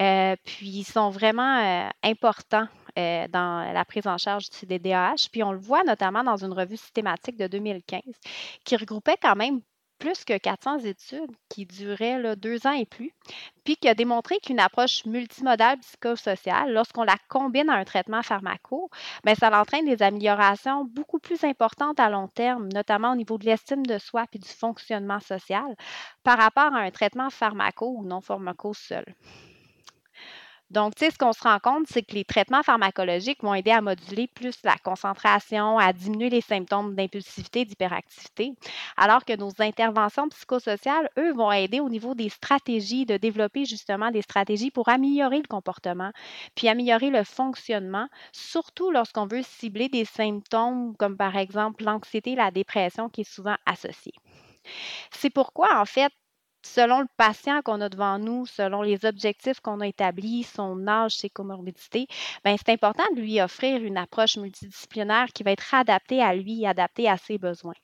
[0.00, 5.28] Euh, puis ils sont vraiment euh, importants dans la prise en charge du TDAH.
[5.32, 8.02] Puis on le voit notamment dans une revue systématique de 2015
[8.64, 9.62] qui regroupait quand même
[10.00, 13.12] plus que 400 études qui duraient deux ans et plus,
[13.62, 18.90] puis qui a démontré qu'une approche multimodale psychosociale, lorsqu'on la combine à un traitement pharmaco,
[19.24, 23.44] bien, ça entraîne des améliorations beaucoup plus importantes à long terme, notamment au niveau de
[23.44, 25.76] l'estime de soi et du fonctionnement social,
[26.24, 29.04] par rapport à un traitement pharmaco ou non pharmaco seul.
[30.70, 33.72] Donc, tu sais, ce qu'on se rend compte, c'est que les traitements pharmacologiques vont aider
[33.72, 38.54] à moduler plus la concentration, à diminuer les symptômes d'impulsivité, d'hyperactivité,
[38.96, 44.12] alors que nos interventions psychosociales, eux, vont aider au niveau des stratégies, de développer justement
[44.12, 46.12] des stratégies pour améliorer le comportement,
[46.54, 52.52] puis améliorer le fonctionnement, surtout lorsqu'on veut cibler des symptômes comme par exemple l'anxiété, la
[52.52, 54.14] dépression qui est souvent associée.
[55.10, 56.12] C'est pourquoi, en fait,
[56.62, 61.16] selon le patient qu'on a devant nous, selon les objectifs qu'on a établis, son âge,
[61.16, 62.06] ses comorbidités,
[62.44, 66.66] ben c'est important de lui offrir une approche multidisciplinaire qui va être adaptée à lui,
[66.66, 67.74] adaptée à ses besoins.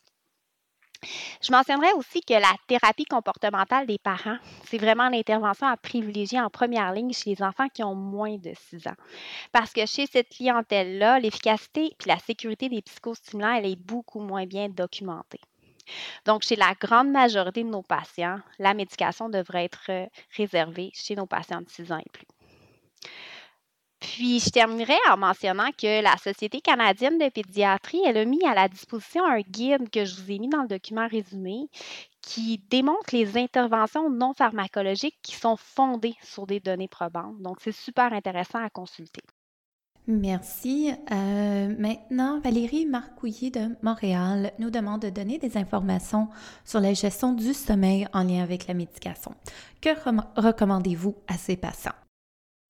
[1.43, 6.51] Je mentionnerai aussi que la thérapie comportementale des parents, c'est vraiment l'intervention à privilégier en
[6.51, 8.97] première ligne chez les enfants qui ont moins de 6 ans.
[9.53, 14.47] Parce que chez cette clientèle-là, l'efficacité et la sécurité des psychostimulants, elle est beaucoup moins
[14.47, 15.41] bien documentée.
[16.25, 21.17] Donc, chez la grande majorité de nos patients, la médication devrait être euh, réservée chez
[21.17, 22.27] nos patients de 6 ans et plus.
[24.01, 28.55] Puis, je terminerai en mentionnant que la Société canadienne de pédiatrie, elle a mis à
[28.55, 31.69] la disposition un guide que je vous ai mis dans le document résumé
[32.21, 37.41] qui démontre les interventions non pharmacologiques qui sont fondées sur des données probantes.
[37.41, 39.23] Donc, c'est super intéressant à consulter.
[40.09, 40.93] Merci.
[41.11, 46.29] Euh, maintenant, Valérie Marcouillet de Montréal nous demande de donner des informations
[46.65, 49.35] sur la gestion du sommeil en lien avec la médication.
[49.81, 49.91] Que
[50.41, 51.95] recommandez-vous à ces patients?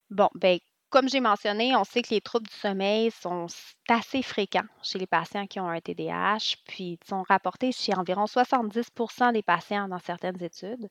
[0.09, 0.57] Bon, ben,
[0.89, 3.47] comme j'ai mentionné, on sait que les troubles du sommeil sont
[3.89, 9.33] assez fréquents chez les patients qui ont un TDAH, puis sont rapportés chez environ 70%
[9.33, 10.89] des patients dans certaines études.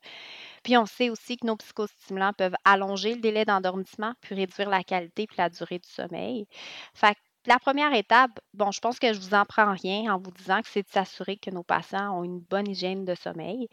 [0.62, 4.84] Puis on sait aussi que nos psychostimulants peuvent allonger le délai d'endormissement, puis réduire la
[4.84, 6.46] qualité puis la durée du sommeil.
[7.46, 10.60] La première étape, bon, je pense que je vous en prends rien en vous disant
[10.62, 13.68] que c'est de s'assurer que nos patients ont une bonne hygiène de sommeil.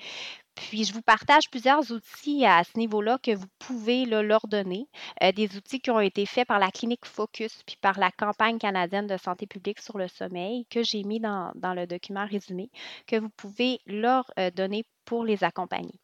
[0.55, 4.88] Puis, je vous partage plusieurs outils à ce niveau-là que vous pouvez leur donner.
[5.23, 8.60] Euh, des outils qui ont été faits par la clinique Focus puis par la campagne
[8.60, 12.69] canadienne de santé publique sur le sommeil que j'ai mis dans, le document résumé
[13.08, 16.00] que vous pouvez leur euh, donner pour les accompagner.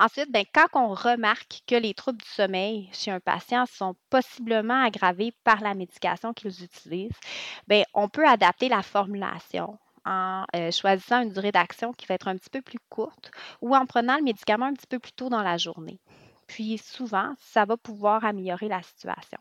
[0.00, 4.82] Ensuite, ben, quand on remarque que les troubles du sommeil chez un patient sont possiblement
[4.82, 7.20] aggravés par la médication qu'ils utilisent,
[7.68, 12.28] ben, on peut adapter la formulation en euh, choisissant une durée d'action qui va être
[12.28, 13.30] un petit peu plus courte
[13.60, 16.00] ou en prenant le médicament un petit peu plus tôt dans la journée.
[16.46, 19.38] Puis souvent, ça va pouvoir améliorer la situation.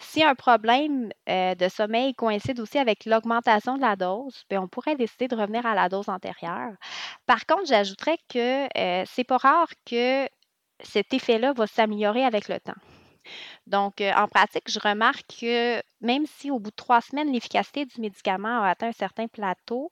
[0.00, 4.68] Si un problème euh, de sommeil coïncide aussi avec l'augmentation de la dose, bien, on
[4.68, 6.72] pourrait décider de revenir à la dose antérieure.
[7.26, 10.28] Par contre, j'ajouterais que euh, c'est pas rare que
[10.80, 12.80] cet effet-là va s'améliorer avec le temps.
[13.66, 17.84] Donc, euh, en pratique, je remarque que même si au bout de trois semaines, l'efficacité
[17.84, 19.90] du médicament a atteint un certain plateau,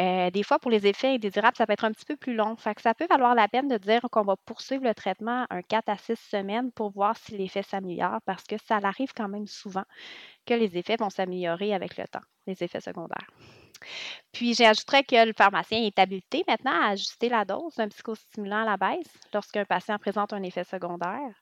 [0.00, 2.56] euh, des fois, pour les effets indésirables, ça peut être un petit peu plus long.
[2.56, 5.62] Fait que ça peut valoir la peine de dire qu'on va poursuivre le traitement un
[5.62, 9.46] 4 à 6 semaines pour voir si l'effet s'améliore parce que ça arrive quand même
[9.46, 9.84] souvent
[10.46, 13.28] que les effets vont s'améliorer avec le temps, les effets secondaires.
[14.32, 18.64] Puis j'ajouterais que le pharmacien est habilité maintenant à ajuster la dose d'un psychostimulant à
[18.64, 21.34] la baisse lorsqu'un patient présente un effet secondaire.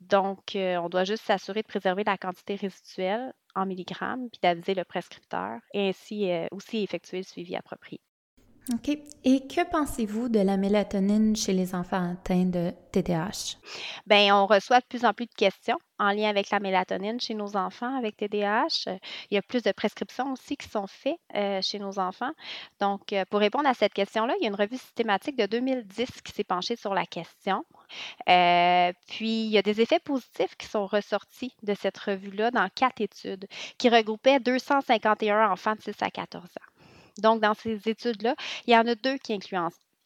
[0.00, 4.74] Donc, euh, on doit juste s'assurer de préserver la quantité résiduelle en milligrammes, puis d'aviser
[4.74, 8.00] le prescripteur et ainsi euh, aussi effectuer le suivi approprié.
[8.72, 8.98] OK.
[9.24, 13.58] Et que pensez-vous de la mélatonine chez les enfants atteints de TDAH?
[14.06, 17.34] Bien, on reçoit de plus en plus de questions en lien avec la mélatonine chez
[17.34, 18.98] nos enfants avec TDAH.
[19.30, 22.32] Il y a plus de prescriptions aussi qui sont faites euh, chez nos enfants.
[22.80, 26.22] Donc, euh, pour répondre à cette question-là, il y a une revue systématique de 2010
[26.22, 27.66] qui s'est penchée sur la question.
[28.30, 32.68] Euh, puis, il y a des effets positifs qui sont ressortis de cette revue-là dans
[32.74, 33.46] quatre études
[33.76, 36.73] qui regroupaient 251 enfants de 6 à 14 ans.
[37.18, 38.34] Donc, dans ces études-là,
[38.66, 39.38] il y en a deux qui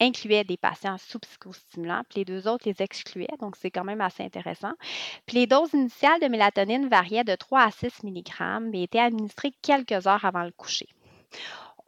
[0.01, 4.01] incluaient des patients sous psychostimulants, puis les deux autres les excluaient, donc c'est quand même
[4.01, 4.73] assez intéressant.
[5.27, 9.53] Puis les doses initiales de mélatonine variaient de 3 à 6 mg et étaient administrées
[9.63, 10.89] quelques heures avant le coucher.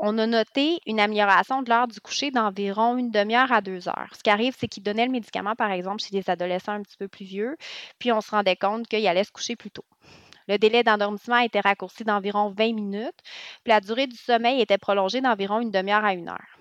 [0.02, 4.08] On a noté une amélioration de l'heure du coucher d'environ une demi-heure à deux heures.
[4.16, 6.96] Ce qui arrive, c'est qu'ils donnaient le médicament, par exemple, chez des adolescents un petit
[6.96, 7.58] peu plus vieux,
[7.98, 9.84] puis on se rendait compte qu'ils allaient se coucher plus tôt.
[10.50, 13.20] Le délai d'endormissement a été raccourci d'environ 20 minutes,
[13.62, 16.58] puis la durée du sommeil était prolongée d'environ une demi-heure à une heure.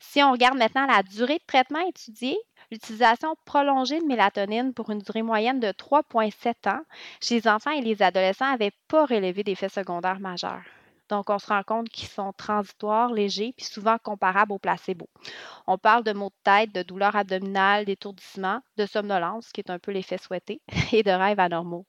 [0.00, 2.36] Si on regarde maintenant la durée de traitement étudiée,
[2.72, 6.82] l'utilisation prolongée de mélatonine pour une durée moyenne de 3,7 ans
[7.22, 10.64] chez les enfants et les adolescents n'avait pas relevé d'effets secondaires majeurs.
[11.08, 15.08] Donc, on se rend compte qu'ils sont transitoires, légers, puis souvent comparables au placebo.
[15.66, 19.78] On parle de maux de tête, de douleurs abdominales, d'étourdissement, de somnolence, qui est un
[19.78, 20.60] peu l'effet souhaité,
[20.92, 21.86] et de rêves anormaux.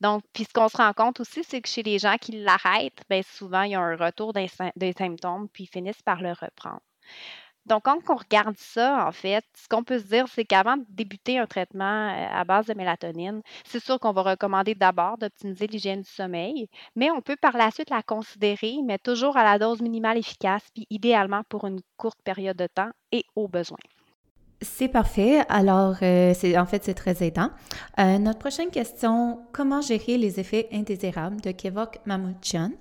[0.00, 3.02] Donc, puis ce qu'on se rend compte aussi, c'est que chez les gens qui l'arrêtent,
[3.08, 6.30] bien souvent, il y a un retour des, des symptômes, puis ils finissent par le
[6.30, 6.82] reprendre.
[7.70, 10.84] Donc, quand on regarde ça, en fait, ce qu'on peut se dire, c'est qu'avant de
[10.88, 15.68] débuter un traitement euh, à base de mélatonine, c'est sûr qu'on va recommander d'abord d'optimiser
[15.68, 19.60] l'hygiène du sommeil, mais on peut par la suite la considérer, mais toujours à la
[19.60, 23.78] dose minimale efficace, puis idéalement pour une courte période de temps et au besoin.
[24.62, 25.44] C'est parfait.
[25.48, 27.50] Alors, euh, c'est en fait, c'est très aidant.
[28.00, 32.72] Euh, notre prochaine question, comment gérer les effets indésirables de Kevok Mamouchian?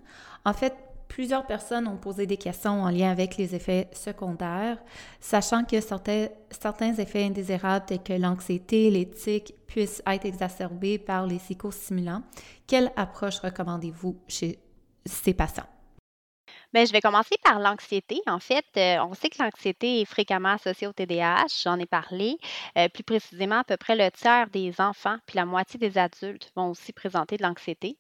[0.46, 0.74] En fait,
[1.10, 4.78] plusieurs personnes ont posé des questions en lien avec les effets secondaires,
[5.20, 12.24] sachant que certains, effets indésirables tels que l'anxiété, l'éthique puissent être exacerbés par les psychostimulants.
[12.66, 14.60] Quelle approche recommandez-vous chez
[15.06, 15.68] ces patients?
[16.74, 18.22] Bien, je vais commencer par l'anxiété.
[18.28, 22.38] En fait, euh, on sait que l'anxiété est fréquemment associée au TDAH, j'en ai parlé.
[22.78, 26.52] Euh, plus précisément, à peu près le tiers des enfants puis la moitié des adultes
[26.56, 27.98] vont aussi présenter de l'anxiété.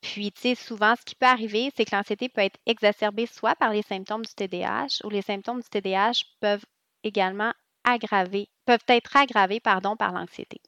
[0.00, 3.72] Puis, tu souvent, ce qui peut arriver, c'est que l'anxiété peut être exacerbée soit par
[3.72, 6.64] les symptômes du TDAH ou les symptômes du TDAH peuvent
[7.04, 7.52] également
[7.84, 10.60] aggraver, peuvent être aggravés par l'anxiété.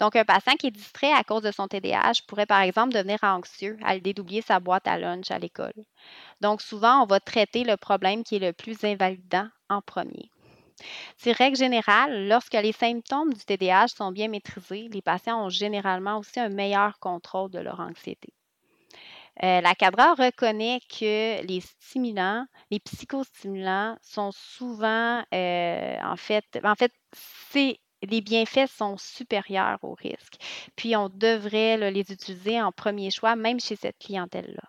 [0.00, 3.18] Donc, un patient qui est distrait à cause de son TDAH pourrait, par exemple, devenir
[3.22, 5.72] anxieux à l'idée d'oublier sa boîte à lunch à l'école.
[6.40, 10.30] Donc, souvent, on va traiter le problème qui est le plus invalidant en premier.
[11.16, 16.18] C'est règle générale, lorsque les symptômes du TDAH sont bien maîtrisés, les patients ont généralement
[16.18, 18.32] aussi un meilleur contrôle de leur anxiété.
[19.42, 26.74] Euh, la CADRA reconnaît que les stimulants, les psychostimulants sont souvent, euh, en fait, en
[26.74, 26.92] fait,
[27.50, 30.36] c'est les bienfaits sont supérieurs aux risques.
[30.76, 34.68] Puis on devrait les utiliser en premier choix, même chez cette clientèle-là.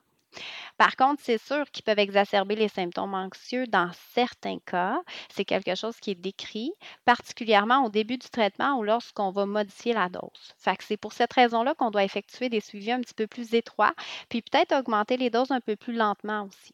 [0.77, 4.99] Par contre, c'est sûr qu'ils peuvent exacerber les symptômes anxieux dans certains cas.
[5.29, 6.71] C'est quelque chose qui est décrit,
[7.05, 10.55] particulièrement au début du traitement ou lorsqu'on va modifier la dose.
[10.79, 13.93] c'est pour cette raison-là qu'on doit effectuer des suivis un petit peu plus étroits,
[14.29, 16.73] puis peut-être augmenter les doses un peu plus lentement aussi.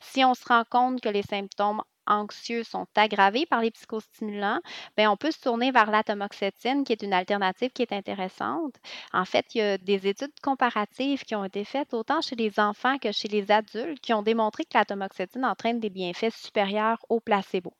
[0.00, 4.60] Si on se rend compte que les symptômes anxieux sont aggravés par les psychostimulants,
[4.96, 8.74] bien, on peut se tourner vers l'atomoxétine, qui est une alternative qui est intéressante.
[9.12, 12.58] En fait, il y a des études comparatives qui ont été faites autant chez les
[12.58, 17.20] enfants que chez les adultes qui ont démontré que l'atomoxétine entraîne des bienfaits supérieurs au
[17.20, 17.72] placebo.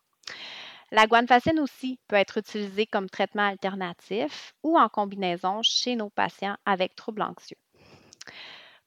[0.92, 6.56] La guanfacine aussi peut être utilisée comme traitement alternatif ou en combinaison chez nos patients
[6.64, 7.58] avec troubles anxieux.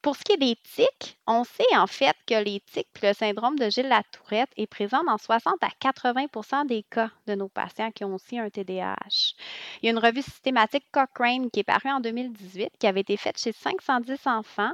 [0.02, 3.58] Pour ce qui est des tics, on sait en fait que les tics le syndrome
[3.58, 8.14] de Gilles-Latourette est présent dans 60 à 80% des cas de nos patients qui ont
[8.14, 9.34] aussi un TDAH.
[9.82, 13.18] Il y a une revue systématique Cochrane qui est parue en 2018, qui avait été
[13.18, 14.72] faite chez 510 enfants.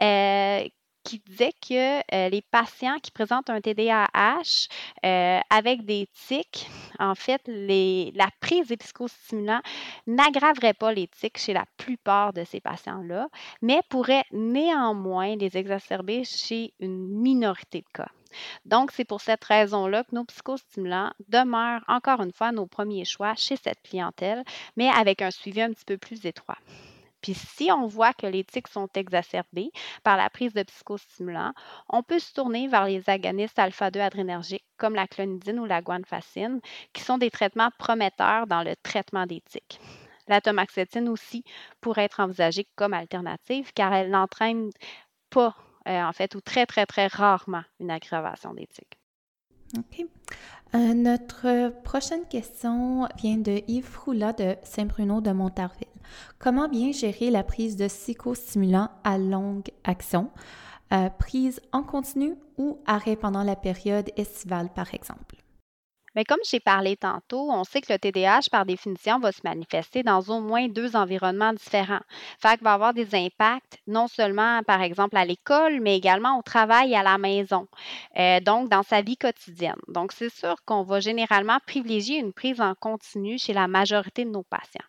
[0.00, 0.68] Euh,
[1.08, 4.68] qui disait que euh, les patients qui présentent un TDAH
[5.06, 9.62] euh, avec des tics, en fait, la prise des psychostimulants
[10.06, 13.28] n'aggraverait pas les tics chez la plupart de ces patients-là,
[13.62, 18.10] mais pourrait néanmoins les exacerber chez une minorité de cas.
[18.66, 23.34] Donc, c'est pour cette raison-là que nos psychostimulants demeurent encore une fois nos premiers choix
[23.34, 24.44] chez cette clientèle,
[24.76, 26.58] mais avec un suivi un petit peu plus étroit.
[27.22, 29.70] Puis si on voit que les tics sont exacerbés
[30.02, 31.52] par la prise de psychostimulants,
[31.88, 36.60] on peut se tourner vers les agonistes alpha-2 adrénergiques comme la clonidine ou la guanfacine,
[36.92, 39.80] qui sont des traitements prometteurs dans le traitement des tics.
[40.28, 41.42] La tomaxétine aussi
[41.80, 44.70] pourrait être envisagée comme alternative car elle n'entraîne
[45.30, 45.56] pas,
[45.88, 48.97] euh, en fait, ou très, très, très rarement une aggravation des tics.
[49.76, 50.06] OK.
[50.74, 55.86] Euh, notre prochaine question vient de Yves Roula de Saint-Bruno de Montarville.
[56.38, 60.30] Comment bien gérer la prise de psychostimulants à longue action,
[60.92, 65.36] euh, prise en continu ou arrêt pendant la période estivale, par exemple?
[66.14, 70.02] Mais comme j'ai parlé tantôt, on sait que le TDAH, par définition, va se manifester
[70.02, 72.00] dans au moins deux environnements différents.
[72.40, 76.42] Fait qu'il va avoir des impacts non seulement, par exemple, à l'école, mais également au
[76.42, 77.66] travail et à la maison,
[78.18, 79.80] euh, donc dans sa vie quotidienne.
[79.88, 84.30] Donc, c'est sûr qu'on va généralement privilégier une prise en continu chez la majorité de
[84.30, 84.84] nos patients.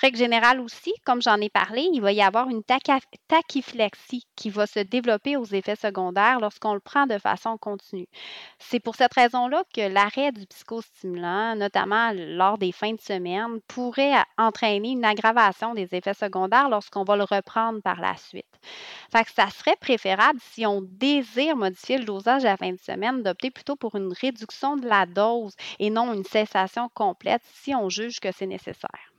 [0.00, 4.66] Règle générale aussi, comme j'en ai parlé, il va y avoir une tachyphlexie qui va
[4.66, 8.08] se développer aux effets secondaires lorsqu'on le prend de façon continue.
[8.58, 14.14] C'est pour cette raison-là que l'arrêt du psychostimulant, notamment lors des fins de semaine, pourrait
[14.38, 18.46] entraîner une aggravation des effets secondaires lorsqu'on va le reprendre par la suite.
[19.12, 23.22] Fait ça serait préférable si on désire modifier le dosage à la fin de semaine,
[23.22, 27.88] d'opter plutôt pour une réduction de la dose et non une cessation complète si on
[27.88, 29.09] juge que c'est nécessaire.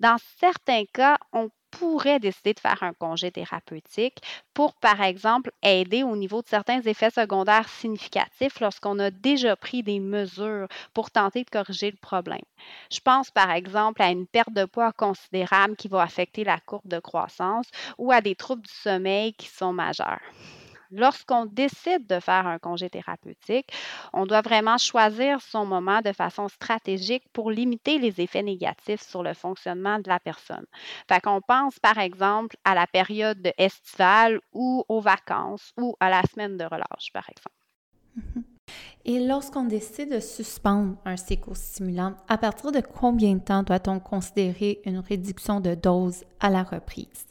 [0.00, 4.22] Dans certains cas, on pourrait décider de faire un congé thérapeutique
[4.54, 9.82] pour, par exemple, aider au niveau de certains effets secondaires significatifs lorsqu'on a déjà pris
[9.82, 12.40] des mesures pour tenter de corriger le problème.
[12.90, 16.88] Je pense, par exemple, à une perte de poids considérable qui va affecter la courbe
[16.88, 17.66] de croissance
[17.98, 20.20] ou à des troubles du sommeil qui sont majeurs
[20.90, 23.70] lorsqu'on décide de faire un congé thérapeutique,
[24.12, 29.22] on doit vraiment choisir son moment de façon stratégique pour limiter les effets négatifs sur
[29.22, 30.66] le fonctionnement de la personne.
[31.08, 36.22] Fait qu'on pense par exemple à la période estivale ou aux vacances ou à la
[36.22, 37.56] semaine de relâche, par exemple.
[39.04, 44.80] Et lorsqu'on décide de suspendre un psychostimulant, à partir de combien de temps doit-on considérer
[44.84, 47.26] une réduction de dose à la reprise?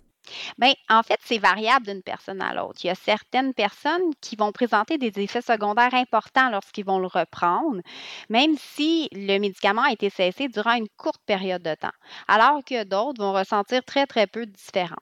[0.57, 2.79] Bien, en fait, c'est variable d'une personne à l'autre.
[2.83, 7.07] Il y a certaines personnes qui vont présenter des effets secondaires importants lorsqu'ils vont le
[7.07, 7.81] reprendre,
[8.29, 11.91] même si le médicament a été cessé durant une courte période de temps,
[12.27, 14.97] alors que d'autres vont ressentir très, très peu de différence.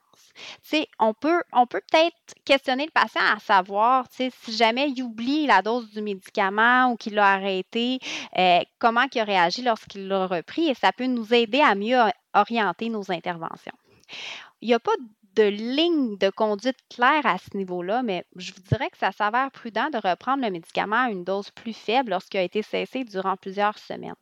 [0.62, 5.46] sais, on peut on peut peut-être questionner le patient à savoir si jamais il oublie
[5.46, 7.98] la dose du médicament ou qu'il l'a arrêté,
[8.38, 11.98] euh, comment il a réagi lorsqu'il l'a repris et ça peut nous aider à mieux
[12.34, 13.72] orienter nos interventions.
[14.60, 14.96] Il n'y a pas
[15.36, 19.50] de ligne de conduite claire à ce niveau-là, mais je vous dirais que ça s'avère
[19.50, 23.36] prudent de reprendre le médicament à une dose plus faible lorsqu'il a été cessé durant
[23.36, 24.14] plusieurs semaines.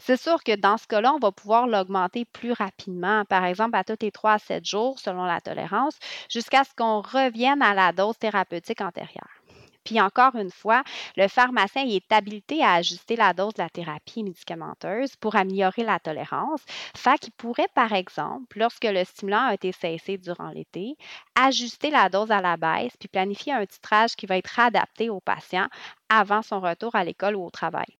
[0.00, 3.84] C'est sûr que dans ce cas-là, on va pouvoir l'augmenter plus rapidement, par exemple à
[3.84, 5.98] tous les 3 à 7 jours selon la tolérance,
[6.30, 9.43] jusqu'à ce qu'on revienne à la dose thérapeutique antérieure.
[9.84, 10.82] Puis encore une fois,
[11.16, 15.98] le pharmacien est habilité à ajuster la dose de la thérapie médicamenteuse pour améliorer la
[15.98, 16.60] tolérance.
[16.96, 20.96] Fait qu'il pourrait, par exemple, lorsque le stimulant a été cessé durant l'été,
[21.34, 25.20] ajuster la dose à la baisse puis planifier un titrage qui va être adapté au
[25.20, 25.68] patient
[26.08, 27.98] avant son retour à l'école ou au travail.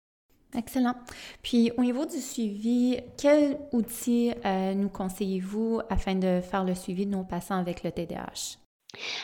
[0.56, 0.94] Excellent.
[1.42, 7.06] Puis au niveau du suivi, quels outils euh, nous conseillez-vous afin de faire le suivi
[7.06, 8.63] de nos patients avec le TDAH?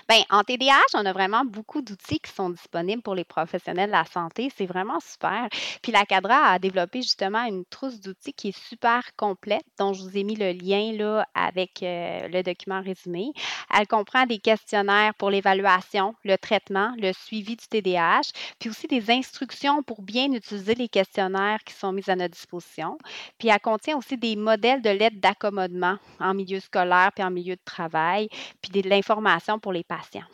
[0.09, 3.93] Bien, en TDAH, on a vraiment beaucoup d'outils qui sont disponibles pour les professionnels de
[3.93, 4.51] la santé.
[4.57, 5.49] C'est vraiment super.
[5.83, 10.03] Puis la CADRA a développé justement une trousse d'outils qui est super complète, dont je
[10.03, 13.33] vous ai mis le lien là avec euh, le document résumé.
[13.77, 19.11] Elle comprend des questionnaires pour l'évaluation, le traitement, le suivi du TDAH, puis aussi des
[19.11, 22.99] instructions pour bien utiliser les questionnaires qui sont mis à notre disposition.
[23.39, 27.55] Puis elle contient aussi des modèles de lettres d'accommodement en milieu scolaire puis en milieu
[27.55, 28.29] de travail,
[28.61, 30.27] puis de l'information pour les patients.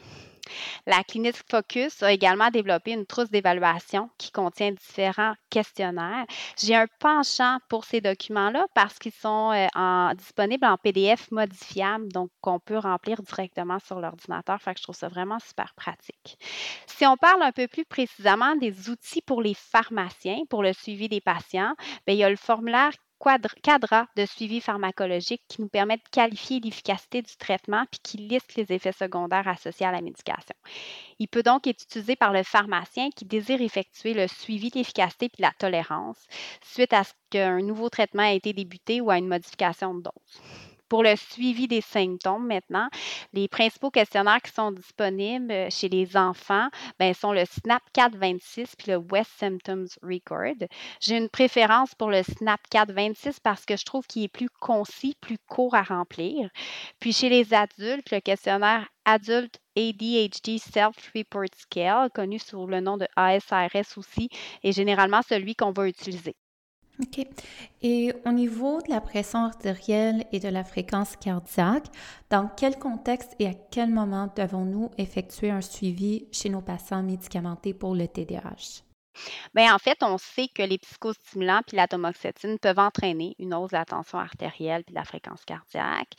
[0.86, 6.26] La clinique Focus a également développé une trousse d'évaluation qui contient différents questionnaires.
[6.58, 12.30] J'ai un penchant pour ces documents-là parce qu'ils sont euh, disponibles en PDF modifiable, donc
[12.40, 14.60] qu'on peut remplir directement sur l'ordinateur.
[14.60, 16.38] Fait je trouve ça vraiment super pratique.
[16.86, 21.08] Si on parle un peu plus précisément des outils pour les pharmaciens pour le suivi
[21.08, 21.74] des patients,
[22.06, 22.92] bien, il y a le formulaire
[23.62, 28.54] cadre de suivi pharmacologique qui nous permet de qualifier l'efficacité du traitement puis qui liste
[28.56, 30.54] les effets secondaires associés à la médication.
[31.18, 35.28] Il peut donc être utilisé par le pharmacien qui désire effectuer le suivi de l'efficacité
[35.28, 36.26] puis de la tolérance
[36.62, 40.75] suite à ce qu'un nouveau traitement a été débuté ou à une modification de dose.
[40.89, 42.89] Pour le suivi des symptômes maintenant,
[43.32, 46.68] les principaux questionnaires qui sont disponibles euh, chez les enfants
[46.99, 50.68] ben, sont le SNAP 426 puis le West Symptoms Record.
[51.01, 55.16] J'ai une préférence pour le SNAP 426 parce que je trouve qu'il est plus concis,
[55.20, 56.51] plus court à remplir.
[57.01, 63.07] Puis chez les adultes, le questionnaire Adult ADHD Self-Report Scale, connu sous le nom de
[63.16, 64.28] ASRS aussi,
[64.62, 66.37] est généralement celui qu'on va utiliser.
[67.01, 67.26] OK.
[67.82, 71.88] Et au niveau de la pression artérielle et de la fréquence cardiaque,
[72.30, 77.74] dans quel contexte et à quel moment devons-nous effectuer un suivi chez nos patients médicamentés
[77.74, 78.86] pour le TDAH?
[79.54, 83.76] Bien, en fait, on sait que les psychostimulants puis l'atomoxétine peuvent entraîner une hausse de
[83.76, 86.12] la tension artérielle puis de la fréquence cardiaque.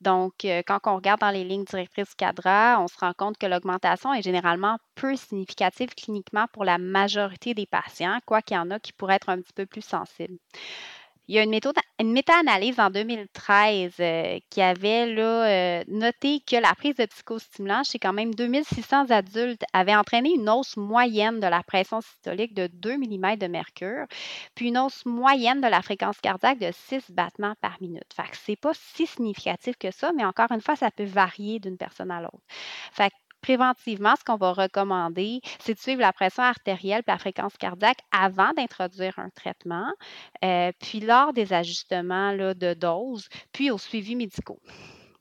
[0.00, 3.38] Donc, euh, quand on regarde dans les lignes directrices du CADRA, on se rend compte
[3.38, 8.60] que l'augmentation est généralement peu significative cliniquement pour la majorité des patients, quoi qu'il y
[8.60, 10.38] en a qui pourraient être un petit peu plus sensibles.
[11.26, 11.58] Il y a une,
[12.00, 17.98] une méta-analyse en 2013 euh, qui avait euh, noté que la prise de psychostimulants chez
[17.98, 22.98] quand même 2600 adultes avait entraîné une hausse moyenne de la pression systolique de 2
[22.98, 24.06] mm de mercure,
[24.54, 28.12] puis une hausse moyenne de la fréquence cardiaque de 6 battements par minute.
[28.14, 31.58] Fait que c'est pas si significatif que ça, mais encore une fois, ça peut varier
[31.58, 32.42] d'une personne à l'autre.
[32.92, 33.10] Fait
[33.44, 37.98] préventivement, ce qu'on va recommander, c'est de suivre la pression artérielle et la fréquence cardiaque
[38.10, 39.92] avant d'introduire un traitement,
[40.42, 44.60] euh, puis lors des ajustements de dose, puis au suivi médicaux.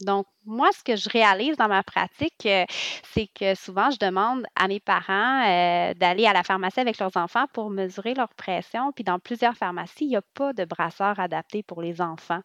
[0.04, 2.66] Donc, moi, ce que je réalise dans ma pratique, euh,
[3.04, 7.16] c'est que souvent, je demande à mes parents euh, d'aller à la pharmacie avec leurs
[7.16, 8.92] enfants pour mesurer leur pression.
[8.92, 12.42] Puis dans plusieurs pharmacies, il n'y a pas de brasseur adapté pour les enfants.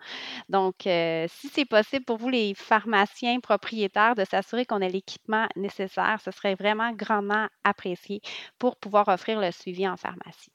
[0.48, 5.46] Donc, euh, si c'est possible pour vous, les pharmaciens propriétaires, de s'assurer qu'on a l'équipement
[5.56, 8.20] nécessaire, ce serait vraiment grandement apprécié
[8.58, 10.52] pour pouvoir offrir le suivi en pharmacie.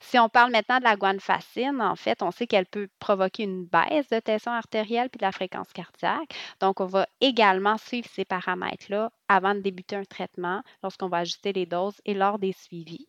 [0.00, 3.66] Si on parle maintenant de la guanfacine, en fait, on sait qu'elle peut provoquer une
[3.66, 6.34] baisse de tension artérielle puis de la fréquence cardiaque.
[6.60, 11.52] Donc, on va également suivre ces paramètres-là avant de débuter un traitement, lorsqu'on va ajuster
[11.52, 13.06] les doses et lors des suivis.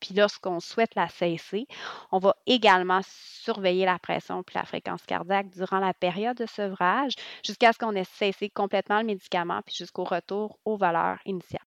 [0.00, 1.66] Puis lorsqu'on souhaite la cesser,
[2.10, 7.12] on va également surveiller la pression puis la fréquence cardiaque durant la période de sevrage
[7.44, 11.60] jusqu'à ce qu'on ait cessé complètement le médicament puis jusqu'au retour aux valeurs initiales.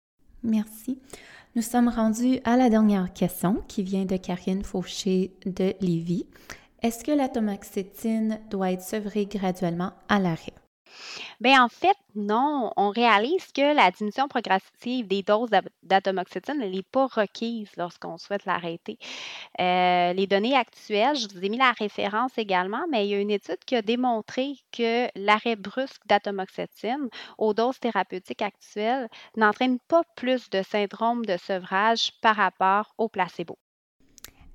[0.42, 0.98] Merci.
[1.56, 6.26] Nous sommes rendus à la dernière question qui vient de Karine Fauché de Lévis.
[6.80, 10.54] Est-ce que l'atomoxétine doit être sevrée graduellement à l'arrêt?
[11.40, 12.72] Bien, en fait, non.
[12.76, 15.50] On réalise que la diminution progressive des doses
[15.82, 18.98] d'atomoxétine n'est pas requise lorsqu'on souhaite l'arrêter.
[19.60, 23.20] Euh, les données actuelles, je vous ai mis la référence également, mais il y a
[23.20, 30.02] une étude qui a démontré que l'arrêt brusque d'atomoxétine aux doses thérapeutiques actuelles n'entraîne pas
[30.16, 33.58] plus de syndrome de sevrage par rapport au placebo.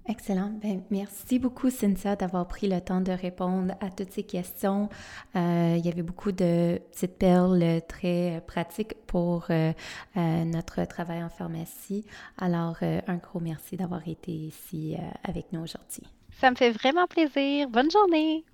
[0.07, 0.51] Excellent.
[0.61, 4.87] Ben, merci beaucoup, Cynthia, d'avoir pris le temps de répondre à toutes ces questions.
[5.35, 9.73] Euh, il y avait beaucoup de petites perles très pratiques pour euh,
[10.15, 12.05] euh, notre travail en pharmacie.
[12.37, 16.03] Alors, un gros merci d'avoir été ici avec nous aujourd'hui.
[16.39, 17.67] Ça me fait vraiment plaisir.
[17.69, 18.45] Bonne journée.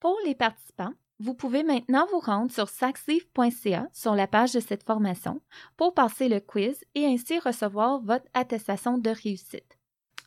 [0.00, 4.82] Pour les participants, vous pouvez maintenant vous rendre sur saxif.ca sur la page de cette
[4.82, 5.40] formation
[5.76, 9.78] pour passer le quiz et ainsi recevoir votre attestation de réussite.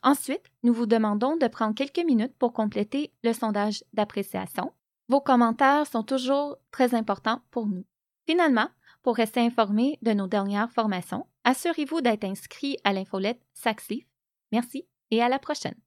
[0.03, 4.71] Ensuite, nous vous demandons de prendre quelques minutes pour compléter le sondage d'appréciation.
[5.09, 7.83] Vos commentaires sont toujours très importants pour nous.
[8.25, 8.69] Finalement,
[9.03, 14.05] pour rester informé de nos dernières formations, assurez-vous d'être inscrit à l'infolette Saxif.
[14.53, 15.84] Merci et à la prochaine.